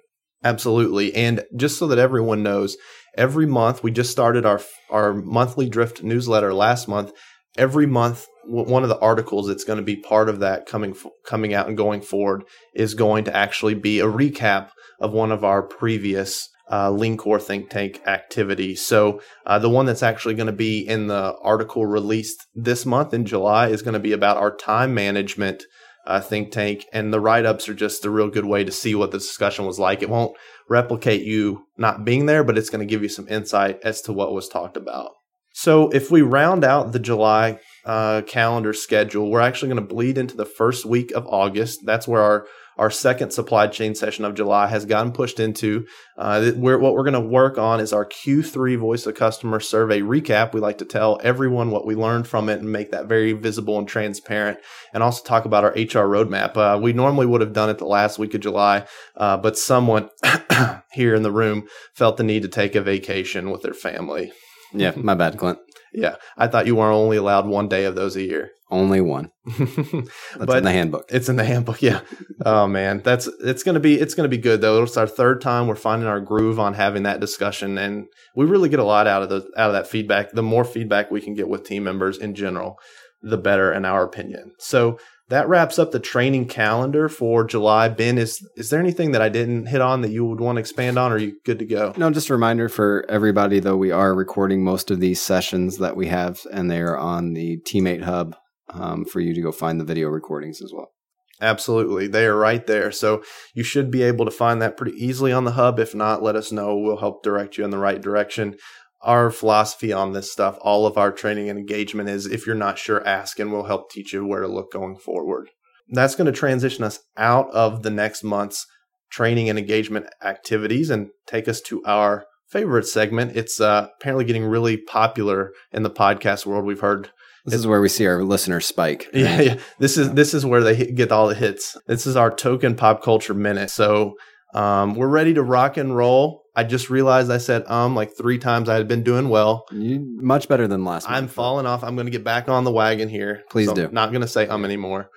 Absolutely. 0.44 1.14
And 1.14 1.44
just 1.56 1.78
so 1.78 1.86
that 1.88 1.98
everyone 1.98 2.42
knows, 2.42 2.76
every 3.16 3.46
month 3.46 3.82
we 3.82 3.90
just 3.90 4.10
started 4.10 4.44
our 4.44 4.60
our 4.90 5.12
monthly 5.12 5.68
drift 5.68 6.02
newsletter 6.02 6.52
last 6.52 6.88
month. 6.88 7.12
Every 7.56 7.86
month 7.86 8.26
one 8.44 8.82
of 8.82 8.88
the 8.88 8.98
articles 8.98 9.46
that's 9.46 9.64
going 9.64 9.76
to 9.76 9.84
be 9.84 9.96
part 9.96 10.28
of 10.28 10.40
that 10.40 10.66
coming 10.66 10.96
coming 11.24 11.54
out 11.54 11.68
and 11.68 11.76
going 11.76 12.00
forward 12.00 12.44
is 12.74 12.94
going 12.94 13.24
to 13.24 13.36
actually 13.36 13.74
be 13.74 14.00
a 14.00 14.06
recap 14.06 14.70
of 15.00 15.12
one 15.12 15.30
of 15.30 15.44
our 15.44 15.62
previous 15.62 16.48
uh, 16.68 16.88
LeanCor 16.88 17.40
Think 17.40 17.70
Tank 17.70 18.00
activities. 18.06 18.84
So 18.84 19.20
uh, 19.46 19.58
the 19.58 19.68
one 19.68 19.86
that's 19.86 20.02
actually 20.02 20.34
going 20.34 20.46
to 20.46 20.52
be 20.52 20.80
in 20.80 21.06
the 21.06 21.36
article 21.42 21.86
released 21.86 22.46
this 22.54 22.86
month 22.86 23.12
in 23.12 23.26
July 23.26 23.68
is 23.68 23.82
going 23.82 23.94
to 23.94 24.00
be 24.00 24.12
about 24.12 24.38
our 24.38 24.54
time 24.54 24.94
management 24.94 25.64
uh, 26.06 26.20
think 26.20 26.50
tank, 26.50 26.86
and 26.92 27.12
the 27.12 27.20
write 27.20 27.46
ups 27.46 27.68
are 27.68 27.74
just 27.74 28.04
a 28.04 28.10
real 28.10 28.28
good 28.28 28.44
way 28.44 28.64
to 28.64 28.72
see 28.72 28.94
what 28.94 29.10
the 29.10 29.18
discussion 29.18 29.66
was 29.66 29.78
like. 29.78 30.02
It 30.02 30.10
won't 30.10 30.36
replicate 30.68 31.22
you 31.22 31.66
not 31.76 32.04
being 32.04 32.26
there, 32.26 32.44
but 32.44 32.58
it's 32.58 32.70
going 32.70 32.86
to 32.86 32.90
give 32.90 33.02
you 33.02 33.08
some 33.08 33.28
insight 33.28 33.80
as 33.84 34.00
to 34.02 34.12
what 34.12 34.32
was 34.32 34.48
talked 34.48 34.76
about. 34.76 35.10
So, 35.54 35.90
if 35.90 36.10
we 36.10 36.22
round 36.22 36.64
out 36.64 36.92
the 36.92 36.98
July 36.98 37.60
uh, 37.84 38.22
calendar 38.26 38.72
schedule, 38.72 39.30
we're 39.30 39.40
actually 39.40 39.68
going 39.68 39.86
to 39.86 39.94
bleed 39.94 40.16
into 40.16 40.36
the 40.36 40.46
first 40.46 40.86
week 40.86 41.12
of 41.12 41.26
August. 41.26 41.80
That's 41.84 42.08
where 42.08 42.22
our 42.22 42.46
our 42.78 42.90
second 42.90 43.32
supply 43.32 43.66
chain 43.66 43.94
session 43.94 44.24
of 44.24 44.34
July 44.34 44.66
has 44.66 44.84
gotten 44.84 45.12
pushed 45.12 45.40
into. 45.40 45.86
Uh, 46.16 46.52
we're, 46.56 46.78
what 46.78 46.94
we're 46.94 47.04
going 47.04 47.14
to 47.14 47.20
work 47.20 47.58
on 47.58 47.80
is 47.80 47.92
our 47.92 48.06
Q3 48.06 48.78
Voice 48.78 49.06
of 49.06 49.14
Customer 49.14 49.60
survey 49.60 50.00
recap. 50.00 50.52
We 50.52 50.60
like 50.60 50.78
to 50.78 50.84
tell 50.84 51.20
everyone 51.22 51.70
what 51.70 51.86
we 51.86 51.94
learned 51.94 52.26
from 52.26 52.48
it 52.48 52.60
and 52.60 52.70
make 52.70 52.90
that 52.90 53.06
very 53.06 53.32
visible 53.32 53.78
and 53.78 53.86
transparent, 53.86 54.58
and 54.92 55.02
also 55.02 55.22
talk 55.24 55.44
about 55.44 55.64
our 55.64 55.72
HR 55.72 56.08
roadmap. 56.08 56.56
Uh, 56.56 56.78
we 56.78 56.92
normally 56.92 57.26
would 57.26 57.40
have 57.40 57.52
done 57.52 57.70
it 57.70 57.78
the 57.78 57.86
last 57.86 58.18
week 58.18 58.34
of 58.34 58.40
July, 58.40 58.86
uh, 59.16 59.36
but 59.36 59.58
someone 59.58 60.08
here 60.92 61.14
in 61.14 61.22
the 61.22 61.32
room 61.32 61.66
felt 61.94 62.16
the 62.16 62.24
need 62.24 62.42
to 62.42 62.48
take 62.48 62.74
a 62.74 62.82
vacation 62.82 63.50
with 63.50 63.62
their 63.62 63.74
family. 63.74 64.32
Yeah, 64.72 64.92
my 64.96 65.14
bad, 65.14 65.38
Clint. 65.38 65.58
Yeah, 65.92 66.16
I 66.36 66.48
thought 66.48 66.66
you 66.66 66.76
were 66.76 66.90
only 66.90 67.16
allowed 67.16 67.46
one 67.46 67.68
day 67.68 67.84
of 67.84 67.94
those 67.94 68.16
a 68.16 68.22
year. 68.22 68.50
Only 68.70 69.02
one. 69.02 69.30
That's 69.46 70.08
but 70.38 70.58
in 70.58 70.64
the 70.64 70.72
handbook. 70.72 71.04
It's 71.10 71.28
in 71.28 71.36
the 71.36 71.44
handbook. 71.44 71.82
Yeah. 71.82 72.00
oh 72.46 72.66
man, 72.66 73.02
that's 73.04 73.26
it's 73.44 73.62
gonna 73.62 73.80
be 73.80 74.00
it's 74.00 74.14
gonna 74.14 74.30
be 74.30 74.38
good 74.38 74.62
though. 74.62 74.82
It's 74.82 74.96
our 74.96 75.06
third 75.06 75.42
time 75.42 75.66
we're 75.66 75.76
finding 75.76 76.08
our 76.08 76.20
groove 76.20 76.58
on 76.58 76.72
having 76.72 77.02
that 77.02 77.20
discussion, 77.20 77.76
and 77.76 78.06
we 78.34 78.46
really 78.46 78.70
get 78.70 78.78
a 78.78 78.84
lot 78.84 79.06
out 79.06 79.22
of 79.22 79.28
the 79.28 79.46
out 79.58 79.68
of 79.68 79.74
that 79.74 79.86
feedback. 79.86 80.32
The 80.32 80.42
more 80.42 80.64
feedback 80.64 81.10
we 81.10 81.20
can 81.20 81.34
get 81.34 81.50
with 81.50 81.64
team 81.64 81.84
members 81.84 82.16
in 82.16 82.34
general, 82.34 82.78
the 83.20 83.36
better, 83.36 83.70
in 83.70 83.84
our 83.84 84.04
opinion. 84.04 84.52
So 84.58 84.98
that 85.32 85.48
wraps 85.48 85.78
up 85.78 85.92
the 85.92 85.98
training 85.98 86.46
calendar 86.46 87.08
for 87.08 87.42
July. 87.42 87.88
Ben, 87.88 88.18
is 88.18 88.46
is 88.54 88.68
there 88.68 88.78
anything 88.78 89.12
that 89.12 89.22
I 89.22 89.30
didn't 89.30 89.64
hit 89.64 89.80
on 89.80 90.02
that 90.02 90.10
you 90.10 90.26
would 90.26 90.40
want 90.40 90.56
to 90.56 90.60
expand 90.60 90.98
on? 90.98 91.10
Or 91.10 91.14
are 91.14 91.18
you 91.18 91.40
good 91.46 91.58
to 91.60 91.64
go? 91.64 91.94
No, 91.96 92.10
just 92.10 92.28
a 92.28 92.34
reminder 92.34 92.68
for 92.68 93.06
everybody 93.08 93.58
though, 93.58 93.78
we 93.78 93.90
are 93.90 94.14
recording 94.14 94.62
most 94.62 94.90
of 94.90 95.00
these 95.00 95.22
sessions 95.22 95.78
that 95.78 95.96
we 95.96 96.08
have, 96.08 96.42
and 96.52 96.70
they 96.70 96.82
are 96.82 96.98
on 96.98 97.32
the 97.32 97.58
Teammate 97.66 98.02
Hub 98.02 98.36
um, 98.74 99.06
for 99.06 99.20
you 99.20 99.32
to 99.32 99.40
go 99.40 99.52
find 99.52 99.80
the 99.80 99.86
video 99.86 100.08
recordings 100.08 100.60
as 100.60 100.70
well. 100.70 100.92
Absolutely. 101.40 102.06
They 102.06 102.26
are 102.26 102.36
right 102.36 102.64
there. 102.66 102.92
So 102.92 103.24
you 103.52 103.64
should 103.64 103.90
be 103.90 104.02
able 104.02 104.26
to 104.26 104.30
find 104.30 104.62
that 104.62 104.76
pretty 104.76 104.96
easily 105.02 105.32
on 105.32 105.44
the 105.44 105.52
hub. 105.52 105.80
If 105.80 105.92
not, 105.92 106.22
let 106.22 106.36
us 106.36 106.52
know. 106.52 106.76
We'll 106.76 106.98
help 106.98 107.24
direct 107.24 107.58
you 107.58 107.64
in 107.64 107.70
the 107.70 107.78
right 107.78 108.00
direction. 108.00 108.56
Our 109.02 109.30
philosophy 109.30 109.92
on 109.92 110.12
this 110.12 110.30
stuff, 110.30 110.58
all 110.60 110.86
of 110.86 110.96
our 110.96 111.12
training 111.12 111.48
and 111.48 111.58
engagement 111.58 112.08
is 112.08 112.26
if 112.26 112.46
you're 112.46 112.54
not 112.54 112.78
sure, 112.78 113.06
ask 113.06 113.38
and 113.38 113.52
we'll 113.52 113.64
help 113.64 113.90
teach 113.90 114.12
you 114.12 114.26
where 114.26 114.42
to 114.42 114.48
look 114.48 114.72
going 114.72 114.96
forward. 114.96 115.50
That's 115.88 116.14
going 116.14 116.26
to 116.26 116.32
transition 116.32 116.84
us 116.84 117.00
out 117.16 117.50
of 117.50 117.82
the 117.82 117.90
next 117.90 118.22
month's 118.22 118.66
training 119.10 119.48
and 119.48 119.58
engagement 119.58 120.06
activities 120.22 120.88
and 120.88 121.10
take 121.26 121.48
us 121.48 121.60
to 121.62 121.84
our 121.84 122.24
favorite 122.48 122.86
segment. 122.86 123.36
It's 123.36 123.60
uh, 123.60 123.88
apparently 124.00 124.24
getting 124.24 124.44
really 124.44 124.76
popular 124.76 125.52
in 125.72 125.82
the 125.82 125.90
podcast 125.90 126.46
world. 126.46 126.64
We've 126.64 126.80
heard 126.80 127.10
this 127.44 127.58
is 127.58 127.66
where 127.66 127.80
we 127.80 127.88
see 127.88 128.06
our 128.06 128.22
listeners 128.22 128.66
spike. 128.66 129.08
Right? 129.12 129.22
Yeah, 129.22 129.40
yeah. 129.40 129.58
This 129.78 129.98
is 129.98 130.12
this 130.12 130.32
is 130.32 130.46
where 130.46 130.62
they 130.62 130.86
get 130.86 131.10
all 131.10 131.28
the 131.28 131.34
hits. 131.34 131.76
This 131.86 132.06
is 132.06 132.14
our 132.14 132.32
token 132.32 132.76
pop 132.76 133.02
culture 133.02 133.34
minute. 133.34 133.70
So 133.70 134.14
um, 134.54 134.94
we're 134.94 135.08
ready 135.08 135.34
to 135.34 135.42
rock 135.42 135.76
and 135.76 135.96
roll. 135.96 136.42
I 136.54 136.64
just 136.64 136.90
realized 136.90 137.30
I 137.30 137.38
said 137.38 137.64
um 137.66 137.94
like 137.94 138.16
three 138.16 138.38
times. 138.38 138.68
I 138.68 138.74
had 138.74 138.88
been 138.88 139.02
doing 139.02 139.28
well. 139.28 139.64
You, 139.70 140.00
much 140.20 140.48
better 140.48 140.68
than 140.68 140.84
last. 140.84 141.08
I'm 141.08 141.24
month. 141.24 141.32
falling 141.32 141.66
off. 141.66 141.82
I'm 141.82 141.94
going 141.94 142.06
to 142.06 142.12
get 142.12 142.24
back 142.24 142.48
on 142.48 142.64
the 142.64 142.72
wagon 142.72 143.08
here. 143.08 143.42
Please 143.50 143.68
so 143.68 143.74
do. 143.74 143.88
not 143.90 144.10
going 144.10 144.20
to 144.20 144.28
say 144.28 144.46
um 144.48 144.64
anymore. 144.64 145.08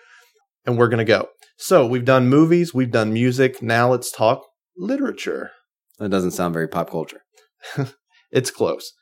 And 0.65 0.77
we're 0.77 0.87
going 0.87 0.99
to 0.99 1.05
go. 1.05 1.27
So 1.57 1.85
we've 1.85 2.05
done 2.05 2.27
movies. 2.27 2.73
We've 2.73 2.91
done 2.91 3.13
music. 3.13 3.61
Now 3.61 3.89
let's 3.91 4.11
talk 4.11 4.45
literature. 4.77 5.51
That 5.99 6.09
doesn't 6.09 6.31
sound 6.31 6.53
very 6.53 6.67
pop 6.67 6.89
culture. 6.89 7.21
it's 8.31 8.51
close. 8.51 8.93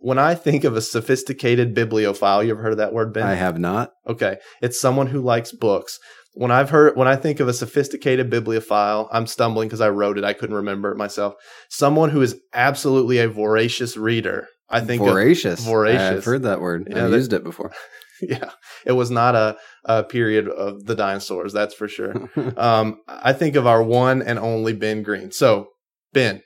When 0.00 0.18
I 0.18 0.34
think 0.34 0.64
of 0.64 0.76
a 0.76 0.80
sophisticated 0.80 1.74
bibliophile, 1.74 2.42
you 2.44 2.52
ever 2.52 2.62
heard 2.62 2.72
of 2.72 2.78
that 2.78 2.92
word, 2.92 3.12
Ben? 3.12 3.26
I 3.26 3.34
have 3.34 3.58
not. 3.58 3.90
Okay. 4.06 4.38
It's 4.62 4.80
someone 4.80 5.08
who 5.08 5.20
likes 5.20 5.52
books. 5.52 5.98
When 6.34 6.52
I've 6.52 6.70
heard, 6.70 6.96
when 6.96 7.08
I 7.08 7.16
think 7.16 7.40
of 7.40 7.48
a 7.48 7.52
sophisticated 7.52 8.30
bibliophile, 8.30 9.08
I'm 9.10 9.26
stumbling 9.26 9.66
because 9.68 9.80
I 9.80 9.88
wrote 9.88 10.18
it. 10.18 10.24
I 10.24 10.34
couldn't 10.34 10.54
remember 10.54 10.92
it 10.92 10.96
myself. 10.96 11.34
Someone 11.68 12.10
who 12.10 12.22
is 12.22 12.40
absolutely 12.54 13.18
a 13.18 13.28
voracious 13.28 13.96
reader. 13.96 14.46
I 14.70 14.80
think 14.80 15.02
voracious. 15.02 15.64
voracious. 15.64 16.18
I've 16.18 16.24
heard 16.24 16.42
that 16.44 16.60
word. 16.60 16.86
Yeah, 16.88 17.06
I've 17.06 17.12
used 17.12 17.32
it 17.32 17.44
before. 17.44 17.72
Yeah, 18.20 18.50
it 18.84 18.90
was 18.90 19.12
not 19.12 19.36
a, 19.36 19.56
a 19.84 20.02
period 20.02 20.48
of 20.48 20.86
the 20.86 20.96
dinosaurs. 20.96 21.52
That's 21.52 21.72
for 21.72 21.86
sure. 21.86 22.28
um, 22.56 23.00
I 23.06 23.32
think 23.32 23.54
of 23.54 23.64
our 23.64 23.80
one 23.80 24.22
and 24.22 24.40
only 24.40 24.72
Ben 24.72 25.04
Green. 25.04 25.30
So, 25.30 25.68
Ben, 26.12 26.42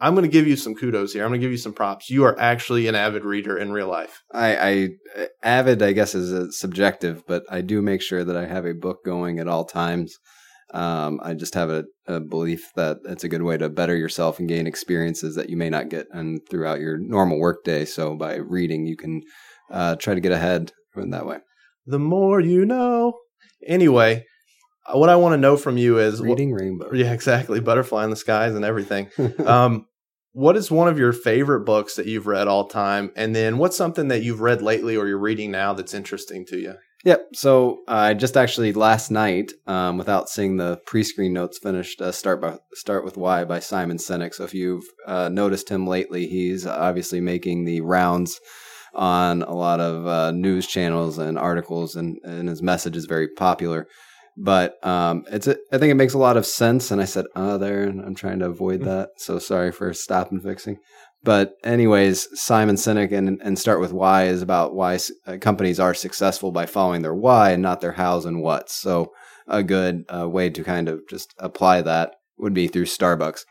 I'm 0.00 0.14
going 0.14 0.24
to 0.24 0.32
give 0.32 0.46
you 0.46 0.56
some 0.56 0.74
kudos 0.74 1.12
here. 1.12 1.22
I'm 1.22 1.30
going 1.30 1.40
to 1.40 1.44
give 1.44 1.52
you 1.52 1.58
some 1.58 1.72
props. 1.72 2.10
You 2.10 2.24
are 2.24 2.38
actually 2.38 2.88
an 2.88 2.94
avid 2.94 3.24
reader 3.24 3.56
in 3.56 3.72
real 3.72 3.88
life. 3.88 4.22
I, 4.32 4.56
I 4.56 4.88
avid, 5.42 5.82
I 5.82 5.92
guess, 5.92 6.14
is 6.14 6.32
a 6.32 6.50
subjective, 6.52 7.22
but 7.26 7.44
I 7.48 7.60
do 7.60 7.80
make 7.80 8.02
sure 8.02 8.24
that 8.24 8.36
I 8.36 8.46
have 8.46 8.66
a 8.66 8.74
book 8.74 9.04
going 9.04 9.38
at 9.38 9.48
all 9.48 9.64
times. 9.64 10.16
Um, 10.72 11.20
I 11.22 11.34
just 11.34 11.54
have 11.54 11.70
a, 11.70 11.84
a, 12.08 12.18
belief 12.18 12.70
that 12.74 12.98
it's 13.04 13.22
a 13.22 13.28
good 13.28 13.42
way 13.42 13.56
to 13.56 13.68
better 13.68 13.96
yourself 13.96 14.40
and 14.40 14.48
gain 14.48 14.66
experiences 14.66 15.36
that 15.36 15.48
you 15.48 15.56
may 15.56 15.70
not 15.70 15.88
get 15.88 16.06
and 16.10 16.40
throughout 16.50 16.80
your 16.80 16.98
normal 16.98 17.38
workday. 17.38 17.84
So 17.84 18.16
by 18.16 18.36
reading, 18.36 18.86
you 18.86 18.96
can 18.96 19.22
uh, 19.70 19.94
try 19.96 20.14
to 20.14 20.20
get 20.20 20.32
ahead 20.32 20.72
in 20.96 21.10
that 21.10 21.26
way. 21.26 21.38
The 21.86 22.00
more 22.00 22.40
you 22.40 22.64
know. 22.66 23.12
Anyway, 23.64 24.16
uh, 24.16 24.20
what 24.92 25.08
I 25.08 25.16
want 25.16 25.32
to 25.32 25.38
know 25.38 25.56
from 25.56 25.76
you 25.76 25.98
is 25.98 26.20
reading 26.20 26.52
rainbow. 26.52 26.92
Yeah, 26.92 27.12
exactly. 27.12 27.60
Butterfly 27.60 28.04
in 28.04 28.10
the 28.10 28.16
skies 28.16 28.54
and 28.54 28.64
everything. 28.64 29.08
um, 29.46 29.86
what 30.32 30.56
is 30.56 30.70
one 30.70 30.88
of 30.88 30.98
your 30.98 31.12
favorite 31.12 31.60
books 31.60 31.94
that 31.94 32.06
you've 32.06 32.26
read 32.26 32.48
all 32.48 32.66
time? 32.68 33.12
And 33.16 33.34
then 33.34 33.58
what's 33.58 33.76
something 33.76 34.08
that 34.08 34.22
you've 34.22 34.40
read 34.40 34.62
lately 34.62 34.96
or 34.96 35.06
you're 35.06 35.18
reading 35.18 35.50
now 35.50 35.72
that's 35.72 35.94
interesting 35.94 36.44
to 36.46 36.58
you? 36.58 36.74
Yep. 37.04 37.28
So 37.34 37.82
I 37.86 38.12
uh, 38.12 38.14
just 38.14 38.36
actually 38.36 38.72
last 38.72 39.10
night, 39.10 39.52
um, 39.66 39.98
without 39.98 40.30
seeing 40.30 40.56
the 40.56 40.80
pre-screen 40.86 41.34
notes, 41.34 41.58
finished 41.62 42.00
uh, 42.00 42.10
"Start 42.10 42.40
by 42.40 42.56
Start 42.72 43.04
with 43.04 43.18
Why" 43.18 43.44
by 43.44 43.60
Simon 43.60 43.98
Sinek. 43.98 44.34
So 44.34 44.44
if 44.44 44.54
you've 44.54 44.84
uh, 45.06 45.28
noticed 45.28 45.68
him 45.68 45.86
lately, 45.86 46.26
he's 46.26 46.66
obviously 46.66 47.20
making 47.20 47.66
the 47.66 47.82
rounds 47.82 48.40
on 48.94 49.42
a 49.42 49.52
lot 49.52 49.80
of 49.80 50.06
uh, 50.06 50.30
news 50.30 50.66
channels 50.66 51.18
and 51.18 51.38
articles, 51.38 51.94
and, 51.94 52.16
and 52.24 52.48
his 52.48 52.62
message 52.62 52.96
is 52.96 53.04
very 53.04 53.28
popular. 53.28 53.86
But 54.36 54.84
um, 54.84 55.24
it's 55.30 55.46
a, 55.46 55.56
I 55.72 55.78
think 55.78 55.92
it 55.92 55.96
makes 55.96 56.14
a 56.14 56.18
lot 56.18 56.36
of 56.36 56.46
sense. 56.46 56.90
And 56.90 57.00
I 57.00 57.04
said, 57.04 57.26
"Oh, 57.36 57.56
there," 57.58 57.84
and 57.84 58.00
I'm 58.00 58.14
trying 58.14 58.40
to 58.40 58.46
avoid 58.46 58.80
mm. 58.80 58.84
that. 58.84 59.10
So 59.18 59.38
sorry 59.38 59.70
for 59.70 59.92
stop 59.92 60.30
and 60.32 60.42
fixing. 60.42 60.78
But 61.22 61.54
anyways, 61.64 62.28
Simon 62.38 62.76
Sinek 62.76 63.12
and 63.12 63.40
and 63.42 63.58
start 63.58 63.80
with 63.80 63.92
why 63.92 64.24
is 64.24 64.42
about 64.42 64.74
why 64.74 64.98
uh, 65.26 65.38
companies 65.40 65.80
are 65.80 65.94
successful 65.94 66.52
by 66.52 66.66
following 66.66 67.02
their 67.02 67.14
why 67.14 67.52
and 67.52 67.62
not 67.62 67.80
their 67.80 67.92
hows 67.92 68.26
and 68.26 68.42
whats. 68.42 68.74
So 68.74 69.12
a 69.48 69.62
good 69.62 70.04
uh, 70.14 70.28
way 70.28 70.50
to 70.50 70.64
kind 70.64 70.88
of 70.88 71.00
just 71.08 71.34
apply 71.38 71.82
that 71.82 72.14
would 72.38 72.54
be 72.54 72.68
through 72.68 72.86
Starbucks. 72.86 73.44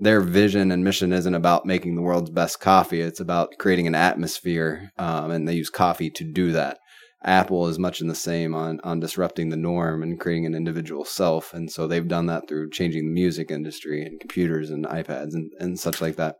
Their 0.00 0.20
vision 0.20 0.70
and 0.70 0.84
mission 0.84 1.12
isn't 1.12 1.34
about 1.34 1.66
making 1.66 1.96
the 1.96 2.02
world's 2.02 2.30
best 2.30 2.60
coffee. 2.60 3.00
It's 3.00 3.18
about 3.18 3.54
creating 3.58 3.88
an 3.88 3.96
atmosphere, 3.96 4.92
um, 4.96 5.32
and 5.32 5.48
they 5.48 5.54
use 5.54 5.70
coffee 5.70 6.10
to 6.10 6.24
do 6.24 6.52
that. 6.52 6.78
Apple 7.24 7.66
is 7.66 7.78
much 7.78 8.00
in 8.00 8.06
the 8.06 8.14
same 8.14 8.54
on 8.54 8.80
on 8.84 9.00
disrupting 9.00 9.48
the 9.48 9.56
norm 9.56 10.02
and 10.02 10.20
creating 10.20 10.46
an 10.46 10.54
individual 10.54 11.04
self. 11.04 11.52
And 11.52 11.70
so 11.70 11.86
they've 11.86 12.06
done 12.06 12.26
that 12.26 12.48
through 12.48 12.70
changing 12.70 13.06
the 13.06 13.12
music 13.12 13.50
industry 13.50 14.04
and 14.04 14.20
computers 14.20 14.70
and 14.70 14.86
iPads 14.86 15.34
and, 15.34 15.50
and 15.58 15.78
such 15.78 16.00
like 16.00 16.16
that. 16.16 16.36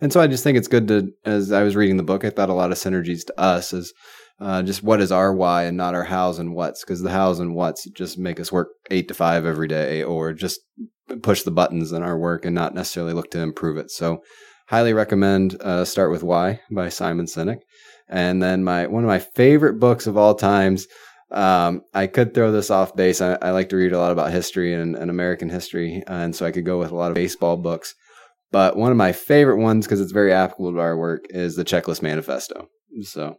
And 0.00 0.12
so 0.12 0.20
I 0.20 0.26
just 0.26 0.44
think 0.44 0.58
it's 0.58 0.68
good 0.68 0.88
to, 0.88 1.10
as 1.24 1.52
I 1.52 1.62
was 1.62 1.76
reading 1.76 1.96
the 1.96 2.02
book, 2.02 2.24
I 2.24 2.30
thought 2.30 2.50
a 2.50 2.54
lot 2.54 2.72
of 2.72 2.76
synergies 2.76 3.24
to 3.26 3.40
us 3.40 3.72
is 3.72 3.94
uh, 4.40 4.62
just 4.62 4.82
what 4.82 5.00
is 5.00 5.10
our 5.10 5.32
why 5.32 5.64
and 5.64 5.76
not 5.76 5.94
our 5.94 6.04
hows 6.04 6.38
and 6.38 6.54
whats, 6.54 6.84
because 6.84 7.00
the 7.00 7.10
hows 7.10 7.40
and 7.40 7.54
whats 7.54 7.88
just 7.96 8.18
make 8.18 8.38
us 8.38 8.52
work 8.52 8.68
eight 8.90 9.08
to 9.08 9.14
five 9.14 9.46
every 9.46 9.68
day 9.68 10.02
or 10.02 10.34
just 10.34 10.60
push 11.22 11.42
the 11.42 11.50
buttons 11.50 11.92
in 11.92 12.02
our 12.02 12.18
work 12.18 12.44
and 12.44 12.54
not 12.54 12.74
necessarily 12.74 13.14
look 13.14 13.30
to 13.30 13.40
improve 13.40 13.78
it. 13.78 13.90
So 13.90 14.18
highly 14.68 14.92
recommend 14.92 15.56
uh, 15.62 15.84
Start 15.84 16.10
With 16.10 16.22
Why 16.22 16.60
by 16.70 16.90
Simon 16.90 17.26
Sinek. 17.26 17.60
And 18.08 18.42
then 18.42 18.64
my 18.64 18.86
one 18.86 19.04
of 19.04 19.08
my 19.08 19.18
favorite 19.18 19.80
books 19.80 20.06
of 20.06 20.16
all 20.16 20.34
times. 20.34 20.86
Um, 21.30 21.82
I 21.92 22.06
could 22.06 22.34
throw 22.34 22.52
this 22.52 22.70
off 22.70 22.94
base. 22.94 23.20
I, 23.20 23.36
I, 23.42 23.50
like 23.50 23.68
to 23.70 23.76
read 23.76 23.92
a 23.92 23.98
lot 23.98 24.12
about 24.12 24.30
history 24.30 24.72
and, 24.72 24.94
and 24.94 25.10
American 25.10 25.48
history, 25.48 26.04
and 26.06 26.34
so 26.36 26.46
I 26.46 26.52
could 26.52 26.64
go 26.64 26.78
with 26.78 26.92
a 26.92 26.94
lot 26.94 27.10
of 27.10 27.16
baseball 27.16 27.56
books. 27.56 27.96
But 28.52 28.76
one 28.76 28.92
of 28.92 28.96
my 28.96 29.10
favorite 29.10 29.58
ones, 29.58 29.86
because 29.86 30.00
it's 30.00 30.12
very 30.12 30.32
applicable 30.32 30.74
to 30.74 30.78
our 30.78 30.96
work, 30.96 31.24
is 31.30 31.56
the 31.56 31.64
Checklist 31.64 32.00
Manifesto. 32.00 32.68
So, 33.02 33.38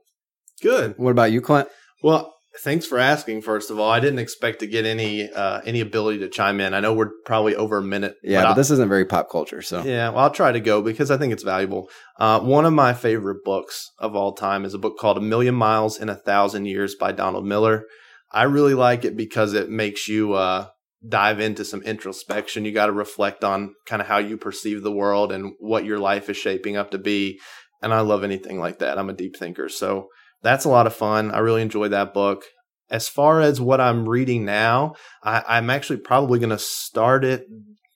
good. 0.62 0.95
What 0.97 1.12
about 1.12 1.31
you, 1.31 1.39
Clint? 1.39 1.69
Well, 2.03 2.37
thanks 2.59 2.85
for 2.85 2.97
asking. 2.97 3.41
First 3.41 3.69
of 3.69 3.79
all, 3.79 3.89
I 3.89 3.99
didn't 3.99 4.19
expect 4.19 4.59
to 4.59 4.67
get 4.67 4.85
any 4.85 5.29
uh, 5.29 5.61
any 5.65 5.81
ability 5.81 6.19
to 6.19 6.29
chime 6.29 6.59
in. 6.59 6.73
I 6.73 6.79
know 6.79 6.93
we're 6.93 7.11
probably 7.25 7.55
over 7.55 7.77
a 7.77 7.83
minute. 7.83 8.15
Yeah, 8.23 8.41
but, 8.41 8.49
but 8.49 8.53
this 8.55 8.71
isn't 8.71 8.89
very 8.89 9.05
pop 9.05 9.29
culture, 9.29 9.61
so 9.61 9.83
yeah. 9.83 10.09
Well, 10.09 10.19
I'll 10.19 10.31
try 10.31 10.51
to 10.51 10.59
go 10.59 10.81
because 10.81 11.11
I 11.11 11.17
think 11.17 11.33
it's 11.33 11.43
valuable. 11.43 11.89
Uh, 12.19 12.39
one 12.39 12.65
of 12.65 12.73
my 12.73 12.93
favorite 12.93 13.43
books 13.43 13.91
of 13.99 14.15
all 14.15 14.33
time 14.33 14.65
is 14.65 14.73
a 14.73 14.79
book 14.79 14.97
called 14.97 15.17
A 15.17 15.21
Million 15.21 15.55
Miles 15.55 15.99
in 15.99 16.09
a 16.09 16.15
Thousand 16.15 16.65
Years 16.65 16.95
by 16.95 17.11
Donald 17.11 17.45
Miller. 17.45 17.85
I 18.31 18.43
really 18.43 18.73
like 18.73 19.05
it 19.05 19.15
because 19.15 19.53
it 19.53 19.69
makes 19.69 20.07
you 20.07 20.33
uh, 20.33 20.67
dive 21.07 21.39
into 21.39 21.63
some 21.63 21.81
introspection. 21.83 22.65
You 22.65 22.71
got 22.71 22.87
to 22.87 22.91
reflect 22.91 23.43
on 23.43 23.73
kind 23.85 24.01
of 24.01 24.07
how 24.07 24.17
you 24.17 24.37
perceive 24.37 24.83
the 24.83 24.91
world 24.91 25.31
and 25.31 25.53
what 25.59 25.85
your 25.85 25.99
life 25.99 26.29
is 26.29 26.37
shaping 26.37 26.75
up 26.75 26.91
to 26.91 26.97
be. 26.97 27.39
And 27.81 27.93
I 27.93 28.01
love 28.01 28.23
anything 28.23 28.59
like 28.59 28.79
that. 28.79 28.97
I'm 28.97 29.09
a 29.09 29.13
deep 29.13 29.37
thinker, 29.37 29.69
so 29.69 30.07
that's 30.41 30.65
a 30.65 30.70
lot 30.70 30.88
of 30.88 30.96
fun. 30.96 31.32
I 31.32 31.39
really 31.39 31.62
enjoyed 31.62 31.91
that 31.91 32.13
book. 32.13 32.44
As 32.89 33.10
far 33.10 33.41
as 33.41 33.60
what 33.60 33.82
I'm 33.82 34.08
reading 34.08 34.46
now, 34.46 34.96
I, 35.22 35.58
am 35.58 35.70
actually 35.70 36.00
probably 36.00 36.39
going 36.39 36.51
to 36.51 36.58
start 36.58 37.25
it 37.25 37.46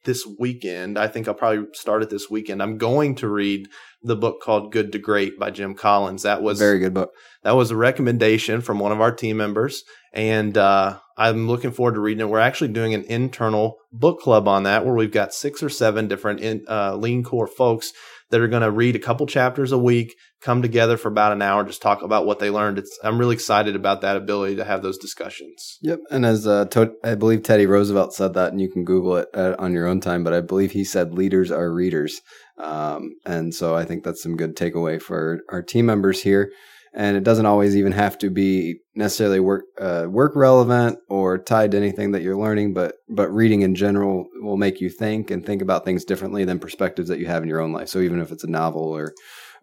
this 0.04 0.28
weekend. 0.40 0.98
I 0.98 1.08
think 1.08 1.28
I'll 1.28 1.34
probably 1.34 1.66
start 1.74 2.04
it 2.04 2.10
this 2.10 2.30
weekend. 2.30 2.62
I'm 2.62 2.78
going 2.78 3.16
to 3.16 3.30
read 3.30 3.68
the 4.04 4.16
book 4.16 4.42
called 4.42 4.72
Good 4.72 4.92
to 4.94 5.00
Great 5.00 5.38
by 5.40 5.52
Jim 5.52 5.76
Collins. 5.76 6.24
That 6.24 6.42
was 6.42 6.60
very 6.60 6.80
good 6.80 6.94
book. 6.94 7.12
That 7.44 7.56
was 7.56 7.72
a 7.72 7.76
recommendation 7.76 8.62
from 8.62 8.80
one 8.80 8.92
of 8.92 9.00
our 9.00 9.12
team 9.12 9.38
members, 9.38 9.84
and 10.12 10.58
uh, 10.58 11.00
I'm 11.18 11.48
looking 11.48 11.72
forward 11.72 11.94
to 11.94 12.00
reading 12.00 12.22
it. 12.22 12.30
We're 12.30 12.40
actually 12.40 12.70
doing 12.70 12.94
an 12.94 13.04
internal 13.04 13.78
book 13.92 14.20
club 14.20 14.48
on 14.48 14.64
that, 14.64 14.86
where 14.86 14.96
we've 14.96 15.12
got 15.12 15.34
six 15.34 15.62
or 15.62 15.70
seven 15.70 16.08
different 16.08 16.40
in, 16.40 16.66
uh, 16.68 16.94
LeanCor 16.94 17.48
folks 17.48 17.94
that 18.32 18.42
are 18.42 18.48
going 18.48 18.64
to 18.64 18.72
read 18.72 18.96
a 18.96 19.00
couple 19.00 19.28
chapters 19.28 19.72
a 19.72 19.78
week, 19.78 20.16
come 20.42 20.62
together 20.62 20.98
for 20.98 21.10
about 21.10 21.32
an 21.34 21.42
hour, 21.42 21.64
just 21.64 21.82
talk 21.82 22.02
about 22.02 22.26
what 22.26 22.40
they 22.40 22.50
learned. 22.50 22.80
It's, 22.80 22.98
I'm 23.04 23.20
really 23.20 23.36
excited 23.36 23.76
about 23.76 24.02
that 24.02 24.18
ability 24.18 24.56
to 24.56 24.66
have 24.66 24.82
those 24.82 24.98
discussions. 24.98 25.78
Yep. 25.82 26.00
And 26.10 26.26
as 26.26 26.48
uh, 26.48 26.66
to- 26.66 26.96
I 27.04 27.16
believe 27.16 27.44
Teddy 27.44 27.68
Roosevelt 27.68 28.14
said 28.14 28.34
that, 28.34 28.52
and 28.52 28.60
you 28.60 28.70
can 28.70 28.84
Google 28.84 29.18
it 29.18 29.28
uh, 29.34 29.56
on 29.60 29.74
your 29.74 29.88
own 29.88 30.00
time, 30.00 30.24
but 30.24 30.34
I 30.34 30.42
believe 30.42 30.72
he 30.72 30.84
said 30.84 31.14
leaders 31.14 31.52
are 31.52 31.72
readers. 31.72 32.22
Um, 32.58 33.16
and 33.26 33.54
so 33.54 33.76
I 33.76 33.86
think 33.86 34.04
that's 34.04 34.24
some 34.24 34.38
good 34.38 34.56
takeaway 34.56 35.02
for 35.02 35.42
our 35.50 35.62
team 35.62 35.86
members 35.86 36.24
here 36.24 36.52
and 36.94 37.16
it 37.16 37.24
doesn't 37.24 37.46
always 37.46 37.76
even 37.76 37.92
have 37.94 38.18
to 38.18 38.30
be 38.30 38.80
necessarily 38.96 39.40
work 39.40 39.64
uh, 39.80 40.06
work 40.10 40.36
relevant 40.36 41.00
or 41.10 41.38
tied 41.38 41.72
to 41.72 41.78
anything 41.78 42.12
that 42.12 42.22
you're 42.22 42.38
learning 42.38 42.74
but 42.74 42.96
but 43.10 43.30
reading 43.30 43.62
in 43.62 43.76
general 43.76 44.26
will 44.42 44.58
make 44.58 44.82
you 44.82 44.90
think 44.90 45.32
and 45.32 45.46
think 45.46 45.62
about 45.62 45.86
things 45.86 46.06
differently 46.06 46.44
than 46.44 46.60
perspectives 46.60 47.08
that 47.08 47.20
you 47.20 47.26
have 47.26 47.44
in 47.44 47.50
your 47.50 47.62
own 47.62 47.72
life 47.72 47.90
so 47.90 48.00
even 48.00 48.20
if 48.20 48.32
it's 48.32 48.44
a 48.44 48.50
novel 48.50 48.84
or 48.84 49.14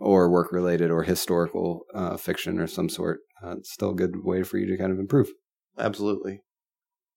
or 0.01 0.31
work 0.31 0.53
related 0.53 0.91
or 0.91 1.03
historical 1.03 1.83
uh, 1.95 2.17
fiction 2.17 2.59
or 2.59 2.67
some 2.67 2.89
sort 2.89 3.21
uh, 3.45 3.57
it's 3.59 3.73
still 3.73 3.91
a 3.91 3.97
good 3.97 4.25
way 4.25 4.43
for 4.43 4.59
you 4.59 4.67
to 4.67 4.79
kind 4.79 4.93
of 4.93 4.99
improve 4.99 5.29
absolutely 5.79 6.41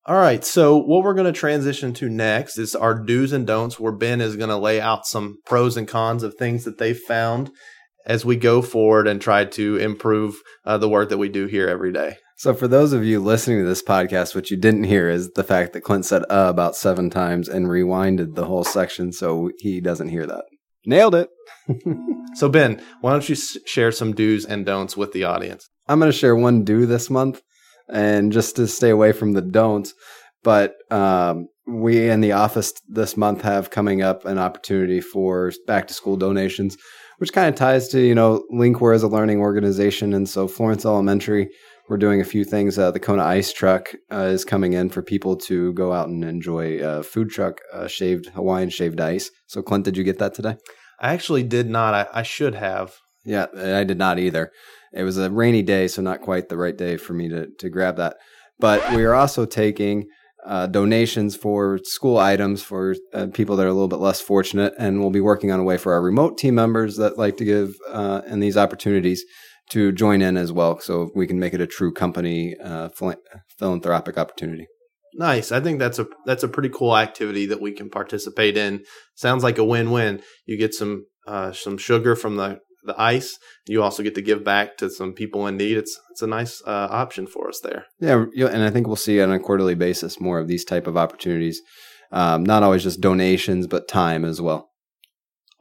All 0.07 0.15
right. 0.17 0.43
So 0.43 0.77
what 0.77 1.03
we're 1.03 1.13
going 1.13 1.31
to 1.31 1.39
transition 1.39 1.93
to 1.93 2.09
next 2.09 2.57
is 2.57 2.73
our 2.73 2.95
do's 2.95 3.31
and 3.33 3.45
don'ts, 3.45 3.79
where 3.79 3.91
Ben 3.91 4.19
is 4.19 4.35
going 4.35 4.49
to 4.49 4.57
lay 4.57 4.81
out 4.81 5.05
some 5.05 5.37
pros 5.45 5.77
and 5.77 5.87
cons 5.87 6.23
of 6.23 6.33
things 6.33 6.63
that 6.63 6.79
they've 6.79 6.97
found 6.97 7.51
as 8.05 8.25
we 8.25 8.35
go 8.35 8.61
forward 8.61 9.07
and 9.07 9.21
try 9.21 9.45
to 9.45 9.77
improve 9.77 10.41
uh, 10.65 10.77
the 10.77 10.89
work 10.89 11.09
that 11.09 11.17
we 11.17 11.29
do 11.29 11.45
here 11.47 11.67
every 11.67 11.91
day. 11.91 12.17
So, 12.37 12.53
for 12.53 12.67
those 12.67 12.91
of 12.93 13.05
you 13.05 13.19
listening 13.19 13.59
to 13.59 13.67
this 13.67 13.83
podcast, 13.83 14.33
what 14.33 14.49
you 14.49 14.57
didn't 14.57 14.85
hear 14.85 15.09
is 15.09 15.31
the 15.31 15.43
fact 15.43 15.73
that 15.73 15.81
Clint 15.81 16.05
said 16.05 16.23
uh 16.23 16.47
about 16.49 16.75
seven 16.75 17.09
times 17.09 17.47
and 17.47 17.67
rewinded 17.67 18.35
the 18.35 18.45
whole 18.45 18.63
section 18.63 19.11
so 19.11 19.51
he 19.59 19.79
doesn't 19.79 20.09
hear 20.09 20.25
that. 20.25 20.45
Nailed 20.85 21.15
it. 21.15 21.29
So 22.33 22.49
Ben, 22.49 22.81
why 23.01 23.11
don't 23.11 23.27
you 23.27 23.35
share 23.35 23.91
some 23.91 24.13
do's 24.13 24.45
and 24.45 24.65
don'ts 24.65 24.95
with 24.95 25.11
the 25.11 25.25
audience? 25.25 25.69
I'm 25.87 25.99
going 25.99 26.11
to 26.11 26.17
share 26.17 26.35
one 26.35 26.63
do 26.63 26.85
this 26.85 27.09
month 27.09 27.41
and 27.89 28.31
just 28.31 28.55
to 28.55 28.67
stay 28.67 28.89
away 28.89 29.11
from 29.11 29.33
the 29.33 29.41
don'ts. 29.41 29.93
But 30.43 30.75
um, 30.89 31.49
we 31.67 32.09
in 32.09 32.21
the 32.21 32.31
office 32.31 32.73
this 32.87 33.17
month 33.17 33.41
have 33.41 33.69
coming 33.69 34.01
up 34.01 34.25
an 34.25 34.37
opportunity 34.37 35.01
for 35.01 35.51
back 35.67 35.87
to 35.87 35.93
school 35.93 36.17
donations, 36.17 36.77
which 37.21 37.33
kind 37.33 37.47
of 37.47 37.53
ties 37.53 37.87
to, 37.87 38.01
you 38.01 38.15
know, 38.15 38.43
LeanCor 38.51 38.95
as 38.95 39.03
a 39.03 39.07
learning 39.07 39.37
organization. 39.37 40.11
And 40.11 40.27
so 40.27 40.47
Florence 40.47 40.85
Elementary, 40.85 41.51
we're 41.87 41.97
doing 41.97 42.19
a 42.19 42.25
few 42.25 42.43
things. 42.43 42.79
Uh, 42.79 42.89
the 42.89 42.99
Kona 42.99 43.23
Ice 43.23 43.53
Truck 43.53 43.93
uh, 44.11 44.21
is 44.21 44.43
coming 44.43 44.73
in 44.73 44.89
for 44.89 45.03
people 45.03 45.35
to 45.35 45.71
go 45.73 45.93
out 45.93 46.09
and 46.09 46.25
enjoy 46.25 46.79
a 46.83 47.03
food 47.03 47.29
truck 47.29 47.61
uh, 47.71 47.85
shaved 47.85 48.29
Hawaiian 48.29 48.71
shaved 48.71 48.99
ice. 48.99 49.29
So 49.45 49.61
Clint, 49.61 49.85
did 49.85 49.97
you 49.97 50.03
get 50.03 50.17
that 50.17 50.33
today? 50.33 50.55
I 50.99 51.13
actually 51.13 51.43
did 51.43 51.69
not. 51.69 51.93
I, 51.93 52.07
I 52.11 52.23
should 52.23 52.55
have. 52.55 52.95
Yeah, 53.23 53.45
I 53.55 53.83
did 53.83 53.99
not 53.99 54.17
either. 54.17 54.51
It 54.91 55.03
was 55.03 55.19
a 55.19 55.29
rainy 55.29 55.61
day, 55.61 55.87
so 55.89 56.01
not 56.01 56.21
quite 56.21 56.49
the 56.49 56.57
right 56.57 56.75
day 56.75 56.97
for 56.97 57.13
me 57.13 57.29
to, 57.29 57.49
to 57.59 57.69
grab 57.69 57.97
that. 57.97 58.15
But 58.59 58.95
we 58.95 59.03
are 59.03 59.13
also 59.13 59.45
taking 59.45 60.07
uh, 60.45 60.67
donations 60.67 61.35
for 61.35 61.79
school 61.83 62.17
items 62.17 62.63
for 62.63 62.95
uh, 63.13 63.27
people 63.33 63.55
that 63.55 63.65
are 63.65 63.69
a 63.69 63.73
little 63.73 63.87
bit 63.87 63.99
less 63.99 64.21
fortunate, 64.21 64.73
and 64.77 64.99
we'll 64.99 65.09
be 65.09 65.21
working 65.21 65.51
on 65.51 65.59
a 65.59 65.63
way 65.63 65.77
for 65.77 65.93
our 65.93 66.01
remote 66.01 66.37
team 66.37 66.55
members 66.55 66.97
that 66.97 67.17
like 67.17 67.37
to 67.37 67.45
give 67.45 67.75
uh, 67.89 68.21
in 68.27 68.39
these 68.39 68.57
opportunities 68.57 69.23
to 69.69 69.91
join 69.91 70.21
in 70.21 70.37
as 70.37 70.51
well, 70.51 70.79
so 70.79 71.09
we 71.15 71.27
can 71.27 71.39
make 71.39 71.53
it 71.53 71.61
a 71.61 71.67
true 71.67 71.93
company 71.93 72.55
uh, 72.63 72.89
phil- 72.89 73.15
philanthropic 73.57 74.17
opportunity. 74.17 74.67
Nice. 75.13 75.51
I 75.51 75.59
think 75.59 75.79
that's 75.79 75.99
a 75.99 76.07
that's 76.25 76.43
a 76.43 76.47
pretty 76.47 76.69
cool 76.69 76.95
activity 76.97 77.45
that 77.47 77.61
we 77.61 77.71
can 77.71 77.89
participate 77.89 78.57
in. 78.57 78.83
Sounds 79.15 79.43
like 79.43 79.57
a 79.57 79.63
win-win. 79.63 80.21
You 80.45 80.57
get 80.57 80.73
some 80.73 81.05
uh, 81.27 81.51
some 81.51 81.77
sugar 81.77 82.15
from 82.15 82.37
the 82.37 82.59
the 82.83 82.99
ice. 82.99 83.37
You 83.67 83.83
also 83.83 84.03
get 84.03 84.15
to 84.15 84.21
give 84.21 84.43
back 84.43 84.77
to 84.77 84.89
some 84.89 85.13
people 85.13 85.47
in 85.47 85.57
need. 85.57 85.77
It's 85.77 85.99
it's 86.11 86.21
a 86.21 86.27
nice 86.27 86.61
uh, 86.65 86.87
option 86.89 87.27
for 87.27 87.47
us 87.47 87.59
there. 87.61 87.85
Yeah, 87.99 88.25
and 88.47 88.63
I 88.63 88.69
think 88.69 88.87
we'll 88.87 88.95
see 88.95 89.21
on 89.21 89.31
a 89.31 89.39
quarterly 89.39 89.75
basis 89.75 90.19
more 90.19 90.39
of 90.39 90.47
these 90.47 90.65
type 90.65 90.87
of 90.87 90.97
opportunities. 90.97 91.61
Um, 92.11 92.43
not 92.43 92.63
always 92.63 92.83
just 92.83 92.99
donations, 93.01 93.67
but 93.67 93.87
time 93.87 94.25
as 94.25 94.41
well. 94.41 94.71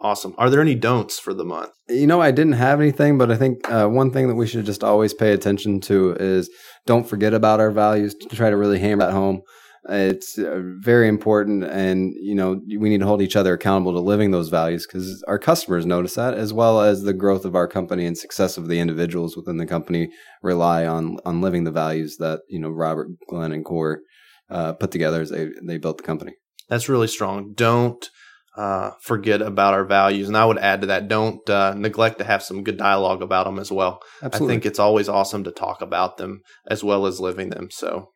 Awesome. 0.02 0.34
Are 0.38 0.48
there 0.48 0.62
any 0.62 0.74
don'ts 0.74 1.18
for 1.18 1.34
the 1.34 1.44
month? 1.44 1.72
You 1.88 2.06
know, 2.06 2.22
I 2.22 2.30
didn't 2.30 2.54
have 2.54 2.80
anything, 2.80 3.18
but 3.18 3.30
I 3.30 3.36
think 3.36 3.70
uh, 3.70 3.86
one 3.86 4.10
thing 4.10 4.28
that 4.28 4.34
we 4.34 4.46
should 4.46 4.64
just 4.64 4.82
always 4.82 5.12
pay 5.12 5.32
attention 5.32 5.78
to 5.82 6.16
is 6.18 6.48
don't 6.86 7.06
forget 7.06 7.34
about 7.34 7.60
our 7.60 7.70
values 7.70 8.14
to 8.14 8.34
try 8.34 8.48
to 8.48 8.56
really 8.56 8.78
hammer 8.78 9.04
that 9.04 9.12
home. 9.12 9.42
It's 9.88 10.38
uh, 10.38 10.60
very 10.62 11.08
important, 11.08 11.64
and 11.64 12.12
you 12.20 12.34
know 12.34 12.60
we 12.78 12.90
need 12.90 13.00
to 13.00 13.06
hold 13.06 13.22
each 13.22 13.36
other 13.36 13.54
accountable 13.54 13.94
to 13.94 14.00
living 14.00 14.30
those 14.30 14.50
values 14.50 14.86
because 14.86 15.22
our 15.26 15.38
customers 15.38 15.86
notice 15.86 16.14
that, 16.16 16.34
as 16.34 16.52
well 16.52 16.82
as 16.82 17.02
the 17.02 17.14
growth 17.14 17.46
of 17.46 17.54
our 17.54 17.66
company 17.66 18.04
and 18.04 18.16
success 18.16 18.58
of 18.58 18.68
the 18.68 18.78
individuals 18.78 19.36
within 19.36 19.56
the 19.56 19.66
company 19.66 20.10
rely 20.42 20.86
on 20.86 21.16
on 21.24 21.40
living 21.40 21.64
the 21.64 21.70
values 21.70 22.18
that 22.18 22.40
you 22.48 22.60
know 22.60 22.68
Robert, 22.68 23.08
Glenn, 23.28 23.52
and 23.52 23.64
Core 23.64 24.02
uh, 24.50 24.74
put 24.74 24.90
together 24.90 25.22
as 25.22 25.30
they 25.30 25.48
they 25.62 25.78
built 25.78 25.96
the 25.96 26.02
company. 26.02 26.34
That's 26.68 26.90
really 26.90 27.08
strong. 27.08 27.54
Don't 27.54 28.06
uh, 28.56 28.90
forget 29.00 29.40
about 29.40 29.72
our 29.72 29.84
values, 29.84 30.28
and 30.28 30.36
I 30.36 30.44
would 30.44 30.58
add 30.58 30.82
to 30.82 30.88
that: 30.88 31.08
don't 31.08 31.48
uh, 31.48 31.72
neglect 31.74 32.18
to 32.18 32.24
have 32.24 32.42
some 32.42 32.64
good 32.64 32.76
dialogue 32.76 33.22
about 33.22 33.44
them 33.44 33.58
as 33.58 33.72
well. 33.72 34.00
Absolutely. 34.22 34.46
I 34.46 34.54
think 34.54 34.66
it's 34.66 34.78
always 34.78 35.08
awesome 35.08 35.44
to 35.44 35.52
talk 35.52 35.80
about 35.80 36.18
them 36.18 36.42
as 36.66 36.84
well 36.84 37.06
as 37.06 37.18
living 37.18 37.48
them. 37.48 37.70
So, 37.70 38.10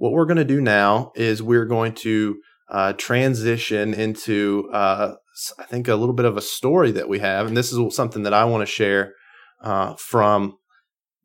what 0.00 0.12
we're 0.12 0.24
going 0.24 0.38
to 0.38 0.44
do 0.46 0.62
now 0.62 1.12
is 1.14 1.42
we're 1.42 1.66
going 1.66 1.92
to 1.92 2.40
uh, 2.70 2.94
transition 2.94 3.92
into, 3.92 4.66
uh, 4.72 5.14
I 5.58 5.64
think, 5.64 5.88
a 5.88 5.94
little 5.94 6.14
bit 6.14 6.24
of 6.24 6.38
a 6.38 6.42
story 6.42 6.90
that 6.92 7.06
we 7.06 7.18
have. 7.18 7.46
And 7.46 7.54
this 7.54 7.70
is 7.70 7.94
something 7.94 8.22
that 8.22 8.32
I 8.32 8.46
want 8.46 8.62
to 8.62 8.66
share 8.66 9.12
uh, 9.62 9.96
from 9.96 10.56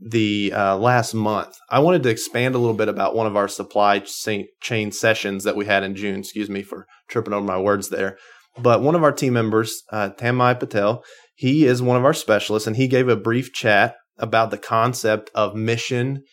the 0.02 0.52
uh, 0.54 0.76
last 0.76 1.14
month. 1.14 1.56
I 1.70 1.80
wanted 1.80 2.04
to 2.04 2.10
expand 2.10 2.54
a 2.54 2.58
little 2.58 2.76
bit 2.76 2.90
about 2.90 3.16
one 3.16 3.28
of 3.28 3.38
our 3.38 3.48
supply 3.48 4.00
chain 4.00 4.48
chain 4.62 4.92
sessions 4.92 5.46
that 5.46 5.56
we 5.56 5.66
had 5.66 5.84
in 5.84 5.96
June. 5.96 6.20
Excuse 6.20 6.50
me 6.50 6.62
for 6.62 6.86
tripping 7.08 7.34
over 7.34 7.46
my 7.46 7.58
words 7.58 7.88
there. 7.88 8.18
But 8.58 8.82
one 8.82 8.96
of 8.96 9.04
our 9.04 9.14
team 9.14 9.32
members, 9.32 9.84
uh, 9.90 10.10
Tamai 10.10 10.60
Patel, 10.60 11.02
he 11.34 11.66
is 11.66 11.82
one 11.82 11.96
of 11.96 12.04
our 12.04 12.14
specialists, 12.14 12.68
and 12.68 12.76
he 12.76 12.90
gave 12.90 13.08
a 13.08 13.16
brief 13.16 13.54
chat 13.54 13.96
about 14.18 14.52
the 14.52 14.58
concept 14.58 15.32
of 15.34 15.56
mission 15.56 16.24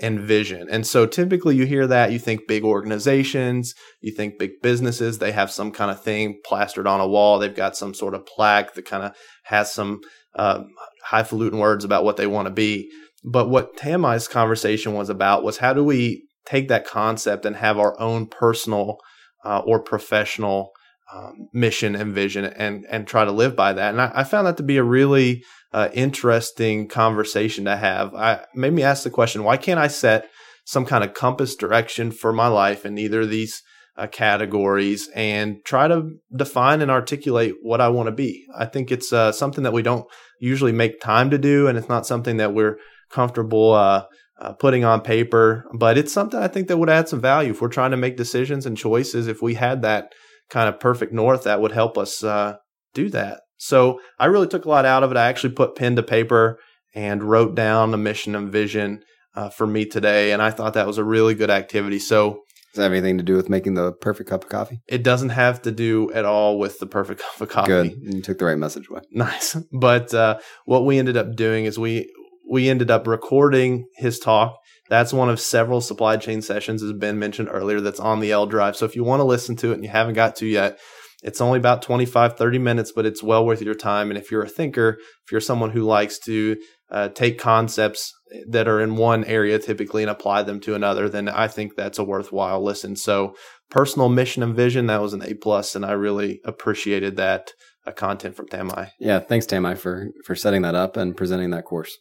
and 0.00 0.20
vision. 0.20 0.68
And 0.70 0.86
so 0.86 1.06
typically 1.06 1.56
you 1.56 1.64
hear 1.64 1.86
that, 1.86 2.12
you 2.12 2.18
think 2.18 2.48
big 2.48 2.64
organizations, 2.64 3.74
you 4.00 4.12
think 4.12 4.38
big 4.38 4.52
businesses, 4.62 5.18
they 5.18 5.32
have 5.32 5.50
some 5.50 5.70
kind 5.70 5.90
of 5.90 6.02
thing 6.02 6.40
plastered 6.44 6.86
on 6.86 7.00
a 7.00 7.06
wall. 7.06 7.38
They've 7.38 7.54
got 7.54 7.76
some 7.76 7.94
sort 7.94 8.14
of 8.14 8.26
plaque 8.26 8.74
that 8.74 8.84
kind 8.84 9.04
of 9.04 9.14
has 9.44 9.72
some 9.72 10.00
uh, 10.34 10.64
highfalutin 11.04 11.58
words 11.58 11.84
about 11.84 12.04
what 12.04 12.16
they 12.16 12.26
want 12.26 12.46
to 12.46 12.52
be. 12.52 12.90
But 13.24 13.48
what 13.48 13.76
Tammy's 13.76 14.28
conversation 14.28 14.94
was 14.94 15.08
about 15.08 15.44
was 15.44 15.58
how 15.58 15.72
do 15.72 15.84
we 15.84 16.26
take 16.44 16.68
that 16.68 16.86
concept 16.86 17.44
and 17.46 17.56
have 17.56 17.78
our 17.78 17.98
own 18.00 18.26
personal 18.26 18.98
uh, 19.44 19.60
or 19.60 19.80
professional 19.80 20.71
um, 21.12 21.48
mission 21.52 21.94
and 21.94 22.14
vision 22.14 22.44
and 22.44 22.86
and 22.88 23.06
try 23.06 23.24
to 23.24 23.32
live 23.32 23.54
by 23.54 23.72
that. 23.72 23.90
And 23.90 24.00
I, 24.00 24.10
I 24.14 24.24
found 24.24 24.46
that 24.46 24.56
to 24.56 24.62
be 24.62 24.78
a 24.78 24.84
really 24.84 25.44
uh, 25.72 25.88
interesting 25.92 26.88
conversation 26.88 27.66
to 27.66 27.76
have. 27.76 28.14
I 28.14 28.44
made 28.54 28.72
me 28.72 28.82
ask 28.82 29.02
the 29.04 29.10
question: 29.10 29.44
Why 29.44 29.56
can't 29.56 29.80
I 29.80 29.88
set 29.88 30.28
some 30.64 30.86
kind 30.86 31.04
of 31.04 31.12
compass 31.12 31.54
direction 31.54 32.12
for 32.12 32.32
my 32.32 32.46
life 32.46 32.86
in 32.86 32.96
either 32.96 33.22
of 33.22 33.30
these 33.30 33.62
uh, 33.96 34.06
categories 34.06 35.10
and 35.14 35.58
try 35.64 35.86
to 35.88 36.12
define 36.34 36.80
and 36.80 36.90
articulate 36.90 37.56
what 37.60 37.80
I 37.80 37.88
want 37.88 38.06
to 38.06 38.12
be? 38.12 38.46
I 38.56 38.64
think 38.64 38.90
it's 38.90 39.12
uh, 39.12 39.32
something 39.32 39.64
that 39.64 39.72
we 39.74 39.82
don't 39.82 40.06
usually 40.40 40.72
make 40.72 41.00
time 41.00 41.30
to 41.30 41.38
do, 41.38 41.68
and 41.68 41.76
it's 41.76 41.90
not 41.90 42.06
something 42.06 42.38
that 42.38 42.54
we're 42.54 42.78
comfortable. 43.10 43.72
Uh, 43.72 44.04
uh, 44.40 44.52
putting 44.54 44.82
on 44.82 45.00
paper, 45.00 45.64
but 45.72 45.96
it's 45.96 46.12
something 46.12 46.40
I 46.40 46.48
think 46.48 46.66
that 46.66 46.76
would 46.76 46.90
add 46.90 47.08
some 47.08 47.20
value 47.20 47.52
if 47.52 47.62
we're 47.62 47.68
trying 47.68 47.92
to 47.92 47.96
make 47.96 48.16
decisions 48.16 48.66
and 48.66 48.76
choices. 48.76 49.28
If 49.28 49.40
we 49.40 49.54
had 49.54 49.82
that 49.82 50.12
kind 50.52 50.68
of 50.68 50.78
perfect 50.78 51.12
north 51.12 51.44
that 51.44 51.60
would 51.60 51.72
help 51.72 51.96
us 51.98 52.22
uh, 52.22 52.56
do 52.94 53.08
that. 53.10 53.40
So 53.56 54.00
I 54.18 54.26
really 54.26 54.46
took 54.48 54.64
a 54.66 54.68
lot 54.68 54.84
out 54.84 55.02
of 55.02 55.10
it. 55.10 55.16
I 55.16 55.28
actually 55.28 55.54
put 55.54 55.76
pen 55.76 55.96
to 55.96 56.02
paper 56.02 56.58
and 56.94 57.22
wrote 57.22 57.54
down 57.54 57.94
a 57.94 57.96
mission 57.96 58.34
and 58.36 58.52
vision 58.52 59.00
uh, 59.34 59.48
for 59.48 59.66
me 59.66 59.86
today, 59.86 60.32
and 60.32 60.42
I 60.42 60.50
thought 60.50 60.74
that 60.74 60.86
was 60.86 60.98
a 60.98 61.04
really 61.04 61.34
good 61.34 61.48
activity. 61.48 61.98
So 61.98 62.40
Does 62.74 62.76
that 62.76 62.82
have 62.82 62.92
anything 62.92 63.16
to 63.16 63.24
do 63.24 63.34
with 63.34 63.48
making 63.48 63.74
the 63.74 63.92
perfect 63.92 64.28
cup 64.28 64.44
of 64.44 64.50
coffee? 64.50 64.80
it 64.86 65.02
doesn't 65.02 65.30
have 65.30 65.62
to 65.62 65.72
do 65.72 66.12
at 66.12 66.26
all 66.26 66.58
with 66.58 66.78
the 66.80 66.86
perfect 66.86 67.22
cup 67.26 67.40
of 67.40 67.48
coffee. 67.48 67.68
Good. 67.68 68.14
You 68.14 68.20
took 68.20 68.38
the 68.38 68.44
right 68.44 68.58
message 68.58 68.88
away. 68.90 69.00
Nice. 69.10 69.56
But 69.72 70.12
uh, 70.12 70.38
what 70.66 70.84
we 70.84 70.98
ended 70.98 71.16
up 71.16 71.34
doing 71.34 71.64
is 71.64 71.78
we 71.78 72.12
we 72.50 72.68
ended 72.68 72.90
up 72.90 73.06
recording 73.06 73.86
his 73.96 74.18
talk. 74.18 74.58
That's 74.92 75.14
one 75.14 75.30
of 75.30 75.40
several 75.40 75.80
supply 75.80 76.18
chain 76.18 76.42
sessions, 76.42 76.82
as 76.82 76.92
Ben 76.92 77.18
mentioned 77.18 77.48
earlier, 77.50 77.80
that's 77.80 77.98
on 77.98 78.20
the 78.20 78.30
L 78.30 78.44
Drive. 78.44 78.76
So 78.76 78.84
if 78.84 78.94
you 78.94 79.04
want 79.04 79.20
to 79.20 79.24
listen 79.24 79.56
to 79.56 79.70
it 79.70 79.76
and 79.76 79.82
you 79.82 79.88
haven't 79.88 80.12
got 80.12 80.36
to 80.36 80.46
yet, 80.46 80.78
it's 81.22 81.40
only 81.40 81.58
about 81.58 81.80
25, 81.80 82.36
30 82.36 82.58
minutes, 82.58 82.92
but 82.94 83.06
it's 83.06 83.22
well 83.22 83.46
worth 83.46 83.62
your 83.62 83.74
time. 83.74 84.10
And 84.10 84.18
if 84.18 84.30
you're 84.30 84.42
a 84.42 84.48
thinker, 84.50 84.98
if 85.24 85.32
you're 85.32 85.40
someone 85.40 85.70
who 85.70 85.84
likes 85.84 86.18
to 86.26 86.58
uh, 86.90 87.08
take 87.08 87.38
concepts 87.38 88.12
that 88.50 88.68
are 88.68 88.82
in 88.82 88.96
one 88.96 89.24
area 89.24 89.58
typically 89.58 90.02
and 90.02 90.10
apply 90.10 90.42
them 90.42 90.60
to 90.60 90.74
another, 90.74 91.08
then 91.08 91.26
I 91.26 91.48
think 91.48 91.74
that's 91.74 91.98
a 91.98 92.04
worthwhile 92.04 92.62
listen. 92.62 92.94
So 92.94 93.34
personal 93.70 94.10
mission 94.10 94.42
and 94.42 94.54
vision, 94.54 94.88
that 94.88 95.00
was 95.00 95.14
an 95.14 95.22
A 95.22 95.32
plus, 95.32 95.74
and 95.74 95.86
I 95.86 95.92
really 95.92 96.42
appreciated 96.44 97.16
that 97.16 97.52
uh, 97.86 97.92
content 97.92 98.36
from 98.36 98.48
Tamai. 98.48 98.90
Yeah, 99.00 99.20
thanks, 99.20 99.46
Tamai, 99.46 99.78
for 99.78 100.10
for 100.26 100.34
setting 100.34 100.60
that 100.62 100.74
up 100.74 100.98
and 100.98 101.16
presenting 101.16 101.48
that 101.52 101.64
course. 101.64 101.96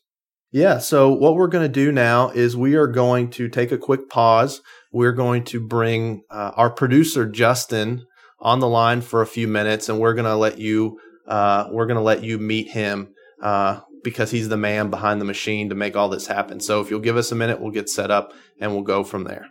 Yeah. 0.52 0.80
So 0.80 1.14
what 1.14 1.36
we're 1.36 1.48
going 1.48 1.66
to 1.66 1.70
do 1.70 1.92
now 1.92 2.30
is 2.30 2.58
we 2.58 2.76
are 2.76 2.88
going 2.88 3.30
to 3.32 3.48
take 3.48 3.72
a 3.72 3.78
quick 3.78 4.10
pause. 4.10 4.62
We're 4.92 5.14
going 5.14 5.46
to 5.46 5.66
bring 5.66 6.24
uh, 6.30 6.52
our 6.56 6.70
producer 6.70 7.26
Justin 7.26 8.06
on 8.40 8.60
the 8.60 8.68
line 8.68 9.02
for 9.02 9.22
a 9.22 9.28
few 9.28 9.48
minutes, 9.48 9.88
and 9.88 10.00
we're 10.00 10.14
going 10.14 10.26
to 10.26 10.36
let 10.36 10.58
you 10.58 11.00
uh, 11.28 11.70
we're 11.72 11.86
going 11.86 11.98
to 11.98 12.04
let 12.04 12.24
you 12.24 12.38
meet 12.38 12.70
him 12.70 13.14
uh, 13.42 13.80
because 14.04 14.32
he's 14.32 14.50
the 14.50 14.58
man 14.58 14.90
behind 14.90 15.22
the 15.22 15.26
machine 15.26 15.70
to 15.70 15.76
make 15.76 15.96
all 15.96 16.10
this 16.10 16.28
happen. 16.28 16.60
So 16.60 16.82
if 16.82 16.90
you'll 16.90 17.00
give 17.00 17.16
us 17.16 17.32
a 17.32 17.36
minute, 17.36 17.62
we'll 17.62 17.72
get 17.72 17.88
set 17.88 18.12
up 18.12 18.34
and 18.60 18.74
we'll 18.74 18.84
go 18.84 19.04
from 19.04 19.24
there. 19.24 19.46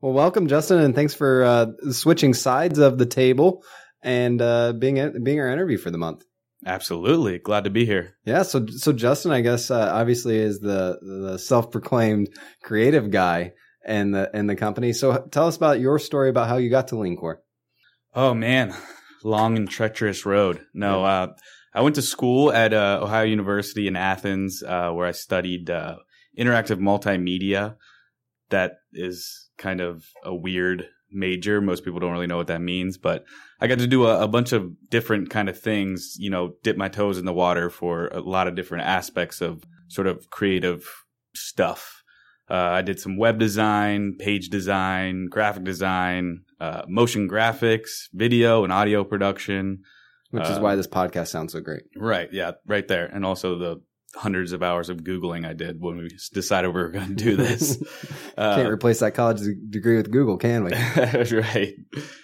Well, 0.00 0.12
welcome, 0.12 0.48
Justin, 0.48 0.78
and 0.78 0.94
thanks 0.94 1.14
for 1.14 1.44
uh, 1.44 1.66
switching 1.90 2.34
sides 2.34 2.78
of 2.78 2.98
the 2.98 3.06
table 3.06 3.62
and 4.02 4.40
uh, 4.40 4.72
being 4.72 5.22
being 5.22 5.40
our 5.40 5.50
interview 5.50 5.78
for 5.78 5.90
the 5.90 5.98
month. 5.98 6.24
Absolutely. 6.66 7.38
Glad 7.38 7.64
to 7.64 7.70
be 7.70 7.84
here. 7.84 8.16
Yeah, 8.24 8.42
so 8.42 8.66
so 8.66 8.92
Justin, 8.92 9.30
I 9.30 9.40
guess 9.40 9.70
uh, 9.70 9.90
obviously 9.92 10.38
is 10.38 10.60
the 10.60 10.98
the 11.00 11.38
self 11.38 11.70
proclaimed 11.70 12.28
creative 12.62 13.10
guy 13.10 13.52
in 13.86 14.10
the 14.10 14.30
in 14.34 14.46
the 14.46 14.56
company. 14.56 14.92
So 14.92 15.26
tell 15.30 15.46
us 15.46 15.56
about 15.56 15.80
your 15.80 15.98
story 15.98 16.30
about 16.30 16.48
how 16.48 16.56
you 16.56 16.68
got 16.68 16.88
to 16.88 16.96
LeanCor. 16.96 17.36
Oh 18.14 18.34
man, 18.34 18.74
long 19.22 19.56
and 19.56 19.70
treacherous 19.70 20.26
road. 20.26 20.60
No, 20.74 21.04
uh, 21.04 21.28
I 21.74 21.82
went 21.82 21.94
to 21.94 22.02
school 22.02 22.52
at 22.52 22.72
uh, 22.72 23.00
Ohio 23.02 23.24
University 23.24 23.86
in 23.86 23.94
Athens, 23.94 24.62
uh, 24.66 24.90
where 24.90 25.06
I 25.06 25.12
studied 25.12 25.70
uh, 25.70 25.96
interactive 26.38 26.80
multimedia. 26.80 27.76
That 28.50 28.78
is 28.92 29.48
kind 29.58 29.80
of 29.80 30.04
a 30.24 30.34
weird 30.34 30.88
major. 31.10 31.60
Most 31.60 31.84
people 31.84 32.00
don't 32.00 32.12
really 32.12 32.26
know 32.26 32.36
what 32.36 32.48
that 32.48 32.60
means, 32.60 32.98
but 32.98 33.24
I 33.60 33.66
got 33.66 33.78
to 33.78 33.86
do 33.86 34.06
a, 34.06 34.22
a, 34.22 34.28
bunch 34.28 34.52
of 34.52 34.70
different 34.90 35.30
kind 35.30 35.48
of 35.48 35.58
things. 35.58 36.16
You 36.18 36.30
know, 36.30 36.54
dip 36.62 36.76
my 36.76 36.88
toes 36.88 37.18
in 37.18 37.24
the 37.24 37.32
water 37.32 37.70
for 37.70 38.08
a 38.08 38.20
lot 38.20 38.46
of 38.46 38.54
different 38.54 38.84
aspects 38.84 39.40
of 39.40 39.64
sort 39.88 40.06
of 40.06 40.30
creative 40.30 40.86
stuff. 41.34 42.02
Uh, 42.50 42.54
I 42.54 42.82
did 42.82 42.98
some 42.98 43.18
web 43.18 43.38
design, 43.38 44.16
page 44.18 44.48
design, 44.48 45.26
graphic 45.26 45.64
design, 45.64 46.42
uh, 46.60 46.82
motion 46.88 47.28
graphics, 47.28 48.08
video 48.12 48.64
and 48.64 48.72
audio 48.72 49.04
production. 49.04 49.82
Which 50.30 50.44
is 50.44 50.58
uh, 50.58 50.60
why 50.60 50.74
this 50.74 50.86
podcast 50.86 51.28
sounds 51.28 51.52
so 51.52 51.60
great. 51.60 51.84
Right. 51.96 52.28
Yeah. 52.32 52.52
Right 52.66 52.86
there. 52.86 53.06
And 53.06 53.24
also 53.24 53.58
the 53.58 53.82
hundreds 54.14 54.52
of 54.52 54.62
hours 54.62 54.88
of 54.88 54.98
Googling 54.98 55.46
I 55.46 55.52
did 55.52 55.80
when 55.80 55.98
we 55.98 56.08
decided 56.32 56.68
we 56.68 56.80
were 56.80 56.88
going 56.88 57.08
to 57.08 57.14
do 57.14 57.36
this. 57.36 57.76
Can't 58.36 58.66
uh, 58.66 58.70
replace 58.70 59.00
that 59.00 59.14
college 59.14 59.40
degree 59.68 59.96
with 59.96 60.10
Google, 60.10 60.38
can 60.38 60.64
we? 60.64 60.72
right. 61.36 61.74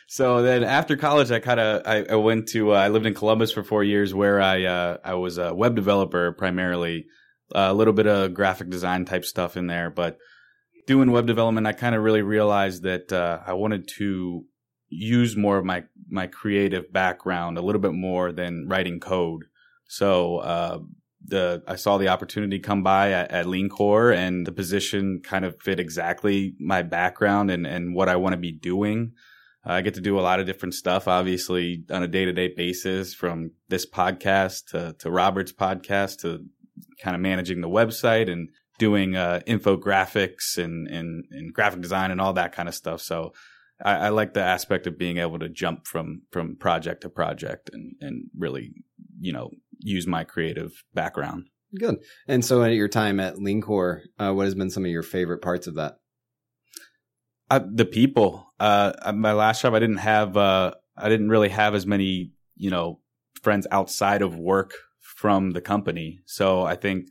So 0.08 0.42
then 0.42 0.64
after 0.64 0.96
college, 0.96 1.30
I 1.30 1.40
kind 1.40 1.60
of, 1.60 1.82
I, 1.86 2.04
I, 2.10 2.16
went 2.16 2.48
to, 2.48 2.72
uh, 2.72 2.76
I 2.76 2.88
lived 2.88 3.06
in 3.06 3.14
Columbus 3.14 3.52
for 3.52 3.62
four 3.62 3.84
years 3.84 4.14
where 4.14 4.40
I, 4.40 4.64
uh, 4.64 4.96
I 5.04 5.14
was 5.14 5.36
a 5.36 5.54
web 5.54 5.76
developer 5.76 6.32
primarily, 6.32 7.06
a 7.54 7.74
little 7.74 7.92
bit 7.92 8.06
of 8.06 8.32
graphic 8.32 8.70
design 8.70 9.04
type 9.04 9.24
stuff 9.24 9.56
in 9.56 9.66
there, 9.66 9.90
but 9.90 10.16
doing 10.86 11.10
web 11.10 11.26
development, 11.26 11.66
I 11.66 11.72
kind 11.72 11.94
of 11.94 12.02
really 12.02 12.22
realized 12.22 12.84
that, 12.84 13.12
uh, 13.12 13.40
I 13.46 13.52
wanted 13.52 13.88
to 13.98 14.44
use 14.88 15.36
more 15.36 15.58
of 15.58 15.64
my, 15.66 15.84
my 16.08 16.28
creative 16.28 16.90
background 16.92 17.58
a 17.58 17.62
little 17.62 17.80
bit 17.80 17.92
more 17.92 18.32
than 18.32 18.66
writing 18.68 19.00
code. 19.00 19.44
So, 19.86 20.38
uh, 20.38 20.78
the 21.26 21.62
I 21.66 21.76
saw 21.76 21.98
the 21.98 22.08
opportunity 22.08 22.58
come 22.58 22.82
by 22.82 23.12
at, 23.12 23.30
at 23.30 23.46
LeanCor 23.46 24.14
and 24.14 24.46
the 24.46 24.52
position 24.52 25.20
kind 25.22 25.44
of 25.44 25.60
fit 25.60 25.80
exactly 25.80 26.54
my 26.58 26.82
background 26.82 27.50
and, 27.50 27.66
and 27.66 27.94
what 27.94 28.08
I 28.08 28.16
want 28.16 28.34
to 28.34 28.38
be 28.38 28.52
doing. 28.52 29.12
I 29.66 29.80
get 29.80 29.94
to 29.94 30.00
do 30.02 30.18
a 30.18 30.20
lot 30.20 30.40
of 30.40 30.46
different 30.46 30.74
stuff, 30.74 31.08
obviously 31.08 31.84
on 31.90 32.02
a 32.02 32.08
day 32.08 32.26
to 32.26 32.32
day 32.32 32.52
basis 32.54 33.14
from 33.14 33.52
this 33.68 33.86
podcast 33.88 34.66
to, 34.72 34.94
to 34.98 35.10
Robert's 35.10 35.52
podcast 35.52 36.20
to 36.20 36.44
kind 37.02 37.16
of 37.16 37.22
managing 37.22 37.62
the 37.62 37.68
website 37.68 38.30
and 38.30 38.50
doing 38.78 39.16
uh, 39.16 39.40
infographics 39.46 40.58
and, 40.58 40.88
and, 40.88 41.24
and 41.30 41.54
graphic 41.54 41.80
design 41.80 42.10
and 42.10 42.20
all 42.20 42.34
that 42.34 42.52
kind 42.52 42.68
of 42.68 42.74
stuff. 42.74 43.00
So 43.00 43.32
I, 43.82 43.94
I, 43.94 44.08
like 44.10 44.34
the 44.34 44.42
aspect 44.42 44.86
of 44.86 44.98
being 44.98 45.18
able 45.18 45.38
to 45.38 45.48
jump 45.48 45.86
from, 45.86 46.22
from 46.30 46.56
project 46.56 47.02
to 47.02 47.08
project 47.08 47.70
and, 47.72 47.94
and 48.00 48.24
really, 48.36 48.72
you 49.18 49.32
know, 49.32 49.50
use 49.78 50.06
my 50.06 50.24
creative 50.24 50.84
background. 50.94 51.48
Good. 51.78 51.96
And 52.28 52.44
so, 52.44 52.62
at 52.62 52.72
your 52.72 52.88
time 52.88 53.18
at 53.20 53.36
LeanCor, 53.36 54.02
uh, 54.18 54.32
what 54.32 54.44
has 54.44 54.54
been 54.54 54.70
some 54.70 54.84
of 54.84 54.90
your 54.90 55.02
favorite 55.02 55.42
parts 55.42 55.66
of 55.66 55.74
that? 55.74 55.98
Uh, 57.50 57.60
the 57.72 57.84
people. 57.84 58.46
Uh, 58.60 59.12
my 59.14 59.32
last 59.32 59.62
job, 59.62 59.74
I 59.74 59.80
didn't 59.80 59.98
have. 59.98 60.36
Uh, 60.36 60.74
I 60.96 61.08
didn't 61.08 61.28
really 61.28 61.48
have 61.48 61.74
as 61.74 61.86
many, 61.86 62.32
you 62.56 62.70
know, 62.70 63.00
friends 63.42 63.66
outside 63.70 64.22
of 64.22 64.36
work 64.36 64.74
from 65.00 65.50
the 65.50 65.60
company. 65.60 66.20
So 66.26 66.62
I 66.62 66.76
think, 66.76 67.06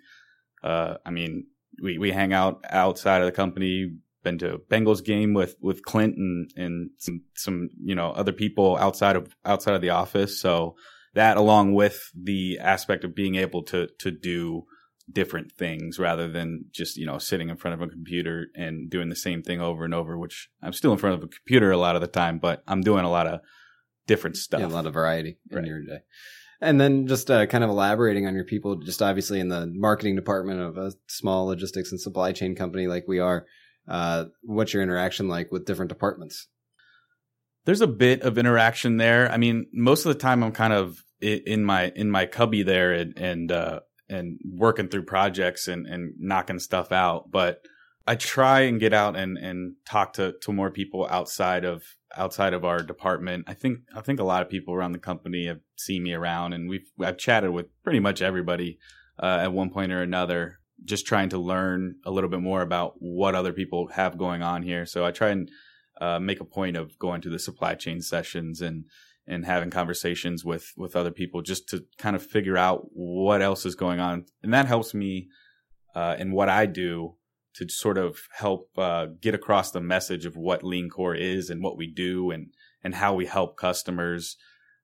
uh, 0.63 0.95
I 1.05 1.11
mean, 1.11 1.47
we 1.81 1.97
we 1.97 2.11
hang 2.11 2.33
out 2.33 2.63
outside 2.69 3.21
of 3.21 3.25
the 3.25 3.31
company. 3.31 3.97
Been 4.23 4.37
to 4.37 4.53
a 4.53 4.59
Bengals 4.59 5.03
game 5.03 5.33
with 5.33 5.55
with 5.61 5.83
Clint 5.83 6.15
and 6.15 6.49
and 6.55 6.91
some 6.97 7.23
some 7.35 7.69
you 7.83 7.95
know 7.95 8.11
other 8.11 8.31
people 8.31 8.77
outside 8.77 9.17
of 9.17 9.35
outside 9.43 9.75
of 9.75 9.81
the 9.81 9.89
office. 9.89 10.39
So 10.39 10.75
that 11.13 11.37
along 11.37 11.73
with 11.73 12.11
the 12.15 12.57
aspect 12.59 13.03
of 13.03 13.15
being 13.15 13.35
able 13.35 13.63
to 13.63 13.87
to 13.99 14.11
do 14.11 14.63
different 15.11 15.51
things 15.51 15.99
rather 15.99 16.29
than 16.29 16.65
just 16.71 16.95
you 16.95 17.05
know 17.05 17.17
sitting 17.17 17.49
in 17.49 17.57
front 17.57 17.73
of 17.73 17.81
a 17.81 17.91
computer 17.91 18.47
and 18.55 18.89
doing 18.89 19.09
the 19.09 19.15
same 19.15 19.43
thing 19.43 19.59
over 19.59 19.83
and 19.83 19.93
over 19.93 20.17
which 20.17 20.49
i'm 20.61 20.71
still 20.71 20.93
in 20.93 20.97
front 20.97 21.15
of 21.15 21.23
a 21.23 21.27
computer 21.27 21.71
a 21.71 21.77
lot 21.77 21.95
of 21.95 22.01
the 22.01 22.07
time 22.07 22.39
but 22.39 22.63
i'm 22.67 22.79
doing 22.79 23.03
a 23.03 23.11
lot 23.11 23.27
of 23.27 23.41
different 24.07 24.37
stuff 24.37 24.61
yeah, 24.61 24.67
a 24.67 24.69
lot 24.69 24.85
of 24.85 24.93
variety 24.93 25.37
right. 25.51 25.59
in 25.59 25.65
your 25.65 25.81
day. 25.81 25.99
And 26.61 26.79
then 26.79 27.07
just 27.07 27.29
uh, 27.29 27.45
kind 27.45 27.63
of 27.63 27.69
elaborating 27.69 28.25
on 28.25 28.35
your 28.35 28.45
people 28.45 28.77
just 28.77 29.01
obviously 29.01 29.39
in 29.39 29.49
the 29.49 29.69
marketing 29.73 30.15
department 30.15 30.61
of 30.61 30.77
a 30.77 30.93
small 31.07 31.45
logistics 31.45 31.91
and 31.91 31.99
supply 31.99 32.31
chain 32.31 32.55
company 32.55 32.87
like 32.87 33.05
we 33.07 33.19
are 33.19 33.45
uh, 33.87 34.25
what's 34.43 34.73
your 34.73 34.81
interaction 34.81 35.27
like 35.27 35.51
with 35.51 35.65
different 35.65 35.89
departments 35.89 36.47
there's 37.65 37.81
a 37.81 37.87
bit 37.87 38.21
of 38.21 38.37
interaction 38.37 38.97
there. 38.97 39.31
I 39.31 39.37
mean, 39.37 39.67
most 39.73 40.05
of 40.05 40.13
the 40.13 40.19
time 40.19 40.43
I'm 40.43 40.51
kind 40.51 40.73
of 40.73 41.03
in 41.21 41.63
my 41.63 41.91
in 41.95 42.11
my 42.11 42.25
cubby 42.25 42.63
there 42.63 42.93
and 42.93 43.17
and 43.17 43.51
uh, 43.51 43.79
and 44.09 44.39
working 44.45 44.89
through 44.89 45.03
projects 45.03 45.67
and 45.67 45.87
and 45.87 46.13
knocking 46.19 46.59
stuff 46.59 46.91
out. 46.91 47.31
But 47.31 47.61
I 48.05 48.15
try 48.15 48.61
and 48.61 48.79
get 48.79 48.93
out 48.93 49.15
and 49.15 49.37
and 49.37 49.75
talk 49.85 50.13
to 50.13 50.33
to 50.41 50.51
more 50.51 50.71
people 50.71 51.07
outside 51.09 51.63
of 51.63 51.83
outside 52.15 52.53
of 52.53 52.65
our 52.65 52.79
department. 52.79 53.45
I 53.47 53.53
think 53.53 53.79
I 53.95 54.01
think 54.01 54.19
a 54.19 54.25
lot 54.25 54.41
of 54.41 54.49
people 54.49 54.73
around 54.73 54.91
the 54.91 54.99
company 54.99 55.47
have 55.47 55.61
seen 55.77 56.03
me 56.03 56.13
around, 56.13 56.53
and 56.53 56.69
we've 56.69 56.89
I've 56.99 57.17
chatted 57.17 57.51
with 57.51 57.67
pretty 57.83 57.99
much 57.99 58.21
everybody 58.21 58.79
uh, 59.21 59.39
at 59.41 59.53
one 59.53 59.69
point 59.69 59.93
or 59.93 60.01
another, 60.01 60.59
just 60.83 61.05
trying 61.05 61.29
to 61.29 61.37
learn 61.37 61.95
a 62.05 62.11
little 62.11 62.29
bit 62.29 62.41
more 62.41 62.61
about 62.61 62.95
what 62.99 63.35
other 63.35 63.53
people 63.53 63.87
have 63.87 64.17
going 64.17 64.41
on 64.41 64.63
here. 64.63 64.85
So 64.85 65.05
I 65.05 65.11
try 65.11 65.29
and 65.29 65.49
uh, 66.01 66.19
make 66.19 66.39
a 66.39 66.45
point 66.45 66.77
of 66.77 66.97
going 66.99 67.21
to 67.21 67.29
the 67.29 67.39
supply 67.39 67.75
chain 67.75 68.01
sessions 68.01 68.61
and 68.61 68.85
and 69.25 69.45
having 69.45 69.69
conversations 69.69 70.43
with 70.43 70.73
with 70.75 70.95
other 70.95 71.11
people 71.11 71.41
just 71.41 71.69
to 71.69 71.85
kind 71.97 72.15
of 72.15 72.25
figure 72.25 72.57
out 72.57 72.87
what 72.91 73.41
else 73.41 73.65
is 73.65 73.75
going 73.75 73.99
on. 73.99 74.25
And 74.41 74.53
that 74.53 74.65
helps 74.65 74.93
me 74.93 75.29
uh, 75.95 76.15
in 76.17 76.31
what 76.31 76.49
i 76.49 76.65
do 76.65 77.15
to 77.53 77.69
sort 77.69 77.99
of 77.99 78.17
help 78.31 78.69
uh, 78.77 79.05
get 79.21 79.35
across 79.35 79.71
the 79.71 79.79
message 79.79 80.25
of 80.25 80.35
what 80.35 80.63
LeanCor 80.63 81.15
is 81.15 81.49
and 81.49 81.61
what 81.61 81.77
we 81.77 81.87
do 81.87 82.31
and 82.31 82.47
and 82.83 82.95
how 82.95 83.13
we 83.13 83.25
help 83.25 83.57
customers. 83.57 84.37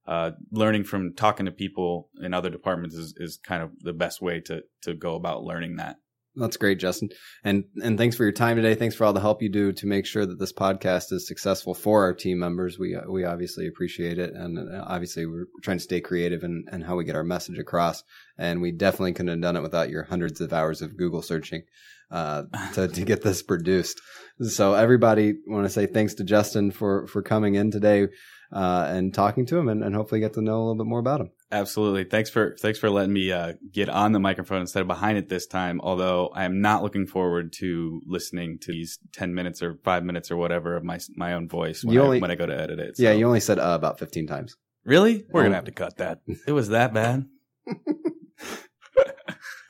Uh, 0.07 0.31
learning 0.51 0.83
from 0.83 1.13
talking 1.13 1.45
to 1.45 1.51
people 1.51 2.09
in 2.23 2.33
other 2.33 2.49
departments 2.49 2.95
is, 2.95 3.13
is 3.17 3.37
kind 3.37 3.61
of 3.61 3.71
the 3.81 3.93
best 3.93 4.21
way 4.21 4.39
to 4.39 4.63
to 4.81 4.93
go 4.93 5.15
about 5.15 5.43
learning 5.43 5.75
that 5.75 5.97
that's 6.39 6.57
great, 6.57 6.79
Justin. 6.79 7.09
And 7.43 7.65
and 7.83 7.97
thanks 7.97 8.15
for 8.15 8.23
your 8.23 8.31
time 8.31 8.55
today. 8.55 8.75
Thanks 8.75 8.95
for 8.95 9.05
all 9.05 9.13
the 9.13 9.19
help 9.19 9.41
you 9.41 9.49
do 9.49 9.71
to 9.73 9.87
make 9.87 10.05
sure 10.05 10.25
that 10.25 10.39
this 10.39 10.53
podcast 10.53 11.11
is 11.11 11.27
successful 11.27 11.73
for 11.73 12.03
our 12.03 12.13
team 12.13 12.39
members. 12.39 12.79
We 12.79 12.97
we 13.07 13.25
obviously 13.25 13.67
appreciate 13.67 14.17
it, 14.17 14.33
and 14.33 14.57
uh, 14.57 14.83
obviously 14.87 15.25
we're 15.25 15.47
trying 15.61 15.77
to 15.77 15.83
stay 15.83 16.01
creative 16.01 16.43
and 16.43 16.67
and 16.71 16.83
how 16.83 16.95
we 16.95 17.03
get 17.03 17.15
our 17.15 17.23
message 17.23 17.59
across. 17.59 18.03
And 18.37 18.61
we 18.61 18.71
definitely 18.71 19.13
couldn't 19.13 19.29
have 19.29 19.41
done 19.41 19.57
it 19.57 19.61
without 19.61 19.89
your 19.89 20.03
hundreds 20.03 20.39
of 20.41 20.53
hours 20.53 20.81
of 20.81 20.97
Google 20.97 21.21
searching 21.21 21.63
uh, 22.11 22.43
to 22.73 22.87
to 22.87 23.05
get 23.05 23.21
this 23.21 23.41
produced. 23.41 24.01
So 24.41 24.73
everybody, 24.73 25.33
want 25.47 25.65
to 25.65 25.69
say 25.69 25.85
thanks 25.85 26.13
to 26.15 26.23
Justin 26.23 26.71
for 26.71 27.07
for 27.07 27.21
coming 27.21 27.55
in 27.55 27.71
today 27.71 28.07
uh, 28.51 28.85
and 28.89 29.13
talking 29.13 29.45
to 29.47 29.57
him, 29.57 29.69
and, 29.69 29.83
and 29.83 29.95
hopefully 29.95 30.21
get 30.21 30.33
to 30.33 30.41
know 30.41 30.57
a 30.57 30.63
little 30.63 30.75
bit 30.75 30.87
more 30.87 30.99
about 30.99 31.21
him. 31.21 31.31
Absolutely. 31.51 32.03
Thanks 32.03 32.29
for 32.29 32.55
thanks 32.61 32.77
for 32.77 32.91
letting 32.91 33.13
me 33.13 33.31
uh, 33.31 33.53
get 33.71 33.89
on 33.89 34.11
the 34.11 34.19
microphone 34.19 34.61
instead 34.61 34.81
of 34.81 34.87
behind 34.87 35.17
it 35.17 35.29
this 35.29 35.47
time. 35.47 35.81
Although 35.81 36.29
I 36.33 36.43
am 36.43 36.61
not 36.61 36.83
looking 36.83 37.07
forward 37.07 37.53
to 37.59 38.01
listening 38.05 38.59
to 38.61 38.71
these 38.71 38.99
ten 39.13 39.33
minutes 39.33 39.63
or 39.63 39.79
five 39.83 40.03
minutes 40.03 40.29
or 40.29 40.37
whatever 40.37 40.75
of 40.75 40.83
my 40.83 40.99
my 41.15 41.33
own 41.33 41.49
voice 41.49 41.83
when, 41.83 41.97
only, 41.97 42.17
I, 42.17 42.21
when 42.21 42.31
I 42.31 42.35
go 42.35 42.45
to 42.45 42.53
edit 42.53 42.79
it. 42.79 42.97
So. 42.97 43.03
Yeah, 43.03 43.13
you 43.13 43.25
only 43.25 43.39
said 43.39 43.57
uh, 43.57 43.73
about 43.73 43.97
fifteen 43.97 44.27
times. 44.27 44.57
Really? 44.85 45.25
We're 45.31 45.41
gonna 45.43 45.55
have 45.55 45.65
to 45.65 45.71
cut 45.71 45.97
that. 45.97 46.19
It 46.45 46.51
was 46.51 46.69
that 46.69 46.93
bad. 46.93 47.25
All 47.67 47.75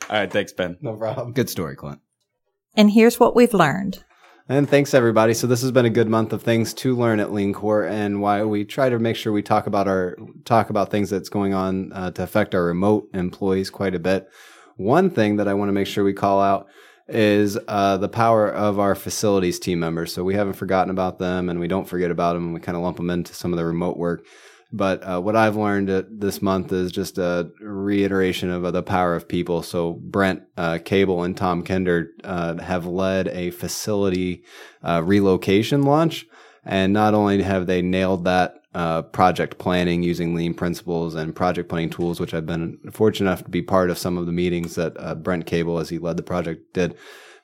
right. 0.10 0.32
Thanks, 0.32 0.52
Ben. 0.52 0.78
No 0.82 0.98
problem. 0.98 1.34
Good 1.34 1.50
story, 1.50 1.76
Clint. 1.76 2.00
And 2.76 2.92
here's 2.92 3.20
what 3.20 3.36
we've 3.36 3.54
learned. 3.54 4.04
And 4.52 4.68
thanks 4.68 4.96
everybody. 4.96 5.36
So 5.36 5.46
this 5.46 5.62
has 5.62 5.72
been 5.72 5.86
a 5.86 5.92
good 5.92 6.10
month 6.10 6.34
of 6.34 6.42
things 6.42 6.74
to 6.74 6.96
learn 6.96 7.20
at 7.20 7.28
LeanCor, 7.28 7.88
and 7.88 8.20
why 8.20 8.44
we 8.44 8.66
try 8.66 8.90
to 8.90 8.98
make 8.98 9.16
sure 9.16 9.32
we 9.32 9.44
talk 9.44 9.68
about 9.68 9.88
our 9.88 10.18
talk 10.44 10.72
about 10.72 10.90
things 10.90 11.12
that's 11.12 11.30
going 11.30 11.54
on 11.54 11.94
uh, 11.94 12.10
to 12.10 12.24
affect 12.24 12.56
our 12.56 12.64
remote 12.64 13.08
employees 13.14 13.70
quite 13.70 13.94
a 13.94 14.00
bit. 14.00 14.28
One 14.76 15.12
thing 15.12 15.36
that 15.36 15.48
I 15.48 15.54
want 15.54 15.70
to 15.70 15.74
make 15.74 15.86
sure 15.86 16.04
we 16.04 16.14
call 16.14 16.42
out 16.42 16.68
is 17.08 17.60
uh, 17.68 17.98
the 17.98 18.10
power 18.10 18.52
of 18.52 18.80
our 18.80 18.96
facilities 18.96 19.60
team 19.60 19.80
members. 19.80 20.12
So 20.12 20.24
we 20.24 20.34
haven't 20.34 20.54
forgotten 20.54 20.90
about 20.90 21.20
them, 21.20 21.50
and 21.50 21.60
we 21.60 21.68
don't 21.68 21.88
forget 21.88 22.10
about 22.10 22.34
them, 22.34 22.46
and 22.46 22.54
we 22.56 22.60
kind 22.60 22.76
of 22.76 22.82
lump 22.82 22.98
them 22.98 23.12
into 23.12 23.36
some 23.36 23.54
of 23.54 23.58
the 23.58 23.66
remote 23.66 23.98
work. 23.98 24.26
But 24.72 25.02
uh, 25.04 25.20
what 25.20 25.36
I've 25.36 25.56
learned 25.56 25.90
this 26.12 26.42
month 26.42 26.72
is 26.72 26.92
just 26.92 27.18
a 27.18 27.52
reiteration 27.60 28.52
of 28.52 28.64
uh, 28.66 28.72
the 28.72 28.84
power 28.84 29.16
of 29.16 29.28
people. 29.28 29.64
So 29.64 29.94
Brent 29.94 30.44
uh, 30.58 30.78
Cable 30.84 31.24
and 31.24 31.36
Tom 31.36 31.64
Kinder 31.64 32.12
uh, 32.24 32.62
have 32.62 32.86
led 32.86 33.30
a 33.30 33.50
facility 33.50 34.44
uh, 34.84 35.02
relocation 35.04 35.84
launch. 35.84 36.28
And 36.64 36.94
not 36.94 37.16
only 37.16 37.42
have 37.42 37.66
they 37.66 37.82
nailed 37.82 38.26
that 38.26 38.56
uh, 38.76 39.02
project 39.02 39.58
planning 39.58 40.04
using 40.04 40.36
lean 40.36 40.54
principles 40.54 41.16
and 41.16 41.36
project 41.36 41.68
planning 41.68 41.90
tools, 41.90 42.20
which 42.20 42.36
I've 42.36 42.46
been 42.46 42.78
fortunate 42.92 43.28
enough 43.28 43.44
to 43.46 43.50
be 43.50 43.64
part 43.64 43.90
of 43.90 43.98
some 43.98 44.20
of 44.20 44.28
the 44.28 44.32
meetings 44.32 44.76
that 44.76 45.24
Brent 45.24 45.48
Cable, 45.48 45.80
as 45.80 45.90
he 45.90 45.98
led 45.98 46.18
the 46.18 46.24
project, 46.24 46.74
did 46.74 46.96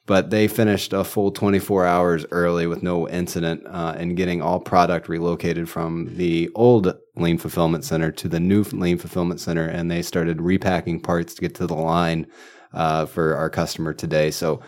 but 0.08 0.30
they 0.30 0.48
finished 0.48 0.94
a 0.94 1.04
full 1.04 1.32
24 1.32 1.86
hours 1.86 2.26
early 2.32 2.68
with 2.68 2.84
no 2.84 3.10
incident 3.10 3.64
uh, 3.66 3.96
and 3.98 4.16
getting 4.16 4.42
all 4.42 4.60
product 4.60 5.10
relocated 5.10 5.68
from 5.68 6.16
the 6.16 6.50
old 6.54 6.96
lean 7.15 7.38
fulfillment 7.38 7.84
center 7.84 8.12
to 8.12 8.28
the 8.28 8.39
new 8.39 8.63
lean 8.63 8.97
fulfillment 8.97 9.39
center. 9.39 9.67
And 9.67 9.89
they 9.89 10.01
started 10.01 10.41
repacking 10.41 10.99
parts 10.99 11.34
to 11.36 11.41
get 11.41 11.56
to 11.56 11.67
the 11.67 11.75
line 11.75 12.28
uh, 12.73 13.06
for 13.06 13.36
our 13.36 13.49
customer 13.49 13.93
today. 13.93 14.32
So 14.32 14.62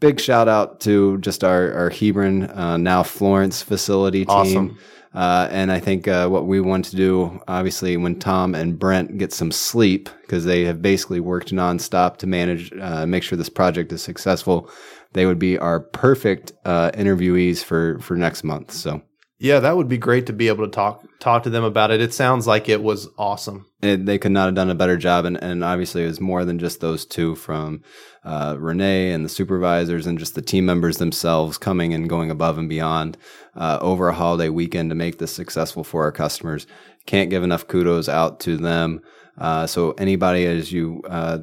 big 0.00 0.20
shout 0.20 0.48
out 0.48 0.80
to 0.80 1.18
just 1.18 1.44
our, 1.44 1.72
our 1.72 1.90
Hebron, 1.90 2.50
uh, 2.50 2.76
now 2.76 3.02
Florence 3.02 3.62
facility 3.62 4.24
team. 4.24 4.36
Awesome. 4.36 4.78
Uh, 5.14 5.46
and 5.50 5.70
I 5.70 5.78
think 5.78 6.08
uh, 6.08 6.28
what 6.28 6.46
we 6.46 6.60
want 6.60 6.86
to 6.86 6.96
do, 6.96 7.40
obviously, 7.46 7.96
when 7.98 8.18
Tom 8.18 8.54
and 8.54 8.78
Brent 8.78 9.18
get 9.18 9.32
some 9.32 9.52
sleep, 9.52 10.08
because 10.22 10.46
they 10.46 10.64
have 10.64 10.80
basically 10.80 11.20
worked 11.20 11.52
nonstop 11.52 12.16
to 12.18 12.26
manage, 12.26 12.72
uh, 12.80 13.04
make 13.06 13.22
sure 13.22 13.36
this 13.36 13.50
project 13.50 13.92
is 13.92 14.02
successful, 14.02 14.70
they 15.12 15.26
would 15.26 15.38
be 15.38 15.58
our 15.58 15.80
perfect 15.80 16.52
uh, 16.64 16.90
interviewees 16.92 17.62
for 17.62 17.98
for 17.98 18.16
next 18.16 18.42
month. 18.42 18.72
So 18.72 19.02
Yeah, 19.42 19.58
that 19.58 19.76
would 19.76 19.88
be 19.88 19.98
great 19.98 20.26
to 20.26 20.32
be 20.32 20.46
able 20.46 20.64
to 20.66 20.70
talk 20.70 21.04
talk 21.18 21.42
to 21.42 21.50
them 21.50 21.64
about 21.64 21.90
it. 21.90 22.00
It 22.00 22.14
sounds 22.14 22.46
like 22.46 22.68
it 22.68 22.80
was 22.80 23.08
awesome. 23.18 23.66
it, 23.82 24.06
they 24.06 24.16
could 24.16 24.30
not 24.30 24.46
have 24.46 24.54
done 24.54 24.70
a 24.70 24.74
better 24.76 24.96
job. 24.96 25.24
And, 25.24 25.36
and 25.42 25.64
obviously, 25.64 26.04
it 26.04 26.06
was 26.06 26.20
more 26.20 26.44
than 26.44 26.60
just 26.60 26.80
those 26.80 27.04
two 27.04 27.34
from 27.34 27.82
uh, 28.22 28.54
Renee 28.56 29.10
and 29.10 29.24
the 29.24 29.28
supervisors 29.28 30.06
and 30.06 30.16
just 30.16 30.36
the 30.36 30.42
team 30.42 30.64
members 30.64 30.98
themselves 30.98 31.58
coming 31.58 31.92
and 31.92 32.08
going 32.08 32.30
above 32.30 32.56
and 32.56 32.68
beyond 32.68 33.18
uh, 33.56 33.80
over 33.80 34.08
a 34.08 34.14
holiday 34.14 34.48
weekend 34.48 34.90
to 34.90 34.94
make 34.94 35.18
this 35.18 35.34
successful 35.34 35.82
for 35.82 36.04
our 36.04 36.12
customers. 36.12 36.68
Can't 37.06 37.28
give 37.28 37.42
enough 37.42 37.66
kudos 37.66 38.08
out 38.08 38.38
to 38.40 38.56
them. 38.56 39.00
Uh, 39.36 39.66
so, 39.66 39.90
anybody 39.98 40.46
as 40.46 40.70
you 40.70 41.02
uh, 41.08 41.38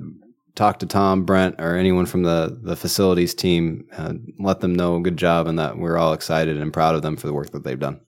talk 0.60 0.80
to 0.80 0.86
Tom, 0.86 1.24
Brent, 1.24 1.56
or 1.58 1.76
anyone 1.76 2.06
from 2.06 2.24
the, 2.24 2.60
the 2.62 2.76
facilities 2.76 3.34
team, 3.34 3.88
uh, 3.98 4.14
let 4.38 4.60
them 4.60 4.76
know 4.76 5.00
good 5.00 5.18
job 5.18 5.48
and 5.48 5.58
that 5.58 5.78
we're 5.78 5.98
all 5.98 6.14
excited 6.14 6.58
and 6.58 6.74
proud 6.74 6.96
of 6.96 7.02
them 7.02 7.16
for 7.16 7.28
the 7.28 7.34
work 7.34 7.52
that 7.52 7.64
they've 7.64 7.80
done. 7.80 8.02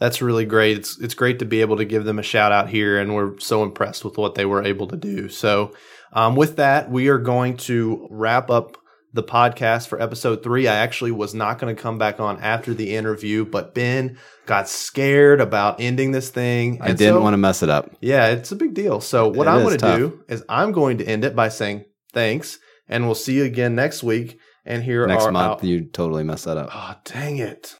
That's 0.00 0.20
really 0.20 0.44
great. 0.44 0.76
It's 0.76 0.98
it's 0.98 1.14
great 1.14 1.38
to 1.38 1.44
be 1.44 1.60
able 1.60 1.76
to 1.76 1.84
give 1.84 2.04
them 2.04 2.18
a 2.18 2.24
shout 2.24 2.50
out 2.50 2.68
here, 2.68 2.98
and 2.98 3.14
we're 3.14 3.38
so 3.38 3.62
impressed 3.62 4.04
with 4.04 4.18
what 4.18 4.34
they 4.34 4.44
were 4.44 4.64
able 4.64 4.88
to 4.88 4.96
do. 4.96 5.28
So, 5.28 5.72
um, 6.12 6.34
with 6.34 6.56
that, 6.56 6.90
we 6.90 7.08
are 7.08 7.18
going 7.18 7.56
to 7.58 8.08
wrap 8.10 8.50
up 8.50 8.76
the 9.12 9.22
podcast 9.22 9.86
for 9.86 10.02
episode 10.02 10.42
three. 10.42 10.66
I 10.66 10.74
actually 10.74 11.12
was 11.12 11.34
not 11.34 11.60
going 11.60 11.74
to 11.74 11.80
come 11.80 11.98
back 11.98 12.18
on 12.18 12.40
after 12.40 12.74
the 12.74 12.96
interview, 12.96 13.44
but 13.44 13.74
Ben 13.74 14.18
got 14.46 14.68
scared 14.68 15.40
about 15.40 15.80
ending 15.80 16.10
this 16.10 16.30
thing. 16.30 16.82
I 16.82 16.92
didn't 16.92 17.22
want 17.22 17.34
to 17.34 17.38
mess 17.38 17.62
it 17.62 17.70
up. 17.70 17.92
Yeah, 18.00 18.28
it's 18.28 18.50
a 18.50 18.56
big 18.56 18.74
deal. 18.74 19.00
So 19.00 19.28
what 19.28 19.46
It 19.46 19.50
I'm 19.50 19.62
going 19.62 19.78
to 19.78 19.96
do 19.96 20.24
is 20.28 20.44
I'm 20.48 20.72
going 20.72 20.98
to 20.98 21.04
end 21.04 21.24
it 21.24 21.36
by 21.36 21.48
saying 21.48 21.84
thanks, 22.12 22.58
and 22.88 23.04
we'll 23.06 23.14
see 23.14 23.34
you 23.34 23.44
again 23.44 23.74
next 23.74 24.02
week. 24.02 24.38
And 24.64 24.84
here 24.84 25.04
Next 25.06 25.24
are 25.24 25.32
month, 25.32 25.62
our- 25.62 25.66
you 25.66 25.84
totally 25.86 26.22
messed 26.22 26.44
that 26.44 26.56
up. 26.56 26.70
Oh, 26.72 26.94
dang 27.04 27.38
it. 27.38 27.76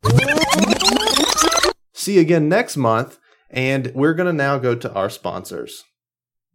See 1.94 2.14
you 2.14 2.20
again 2.20 2.48
next 2.48 2.76
month. 2.76 3.18
And 3.50 3.92
we're 3.94 4.14
going 4.14 4.26
to 4.26 4.32
now 4.32 4.58
go 4.58 4.74
to 4.74 4.92
our 4.94 5.10
sponsors. 5.10 5.84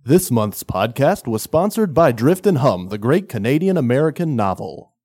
This 0.03 0.31
month's 0.31 0.63
podcast 0.63 1.27
was 1.27 1.43
sponsored 1.43 1.93
by 1.93 2.11
Drift 2.11 2.45
and 2.47 2.57
Hum, 2.57 2.89
the 2.89 2.97
great 2.97 3.29
Canadian 3.29 3.77
American 3.77 4.35
novel. 4.35 4.95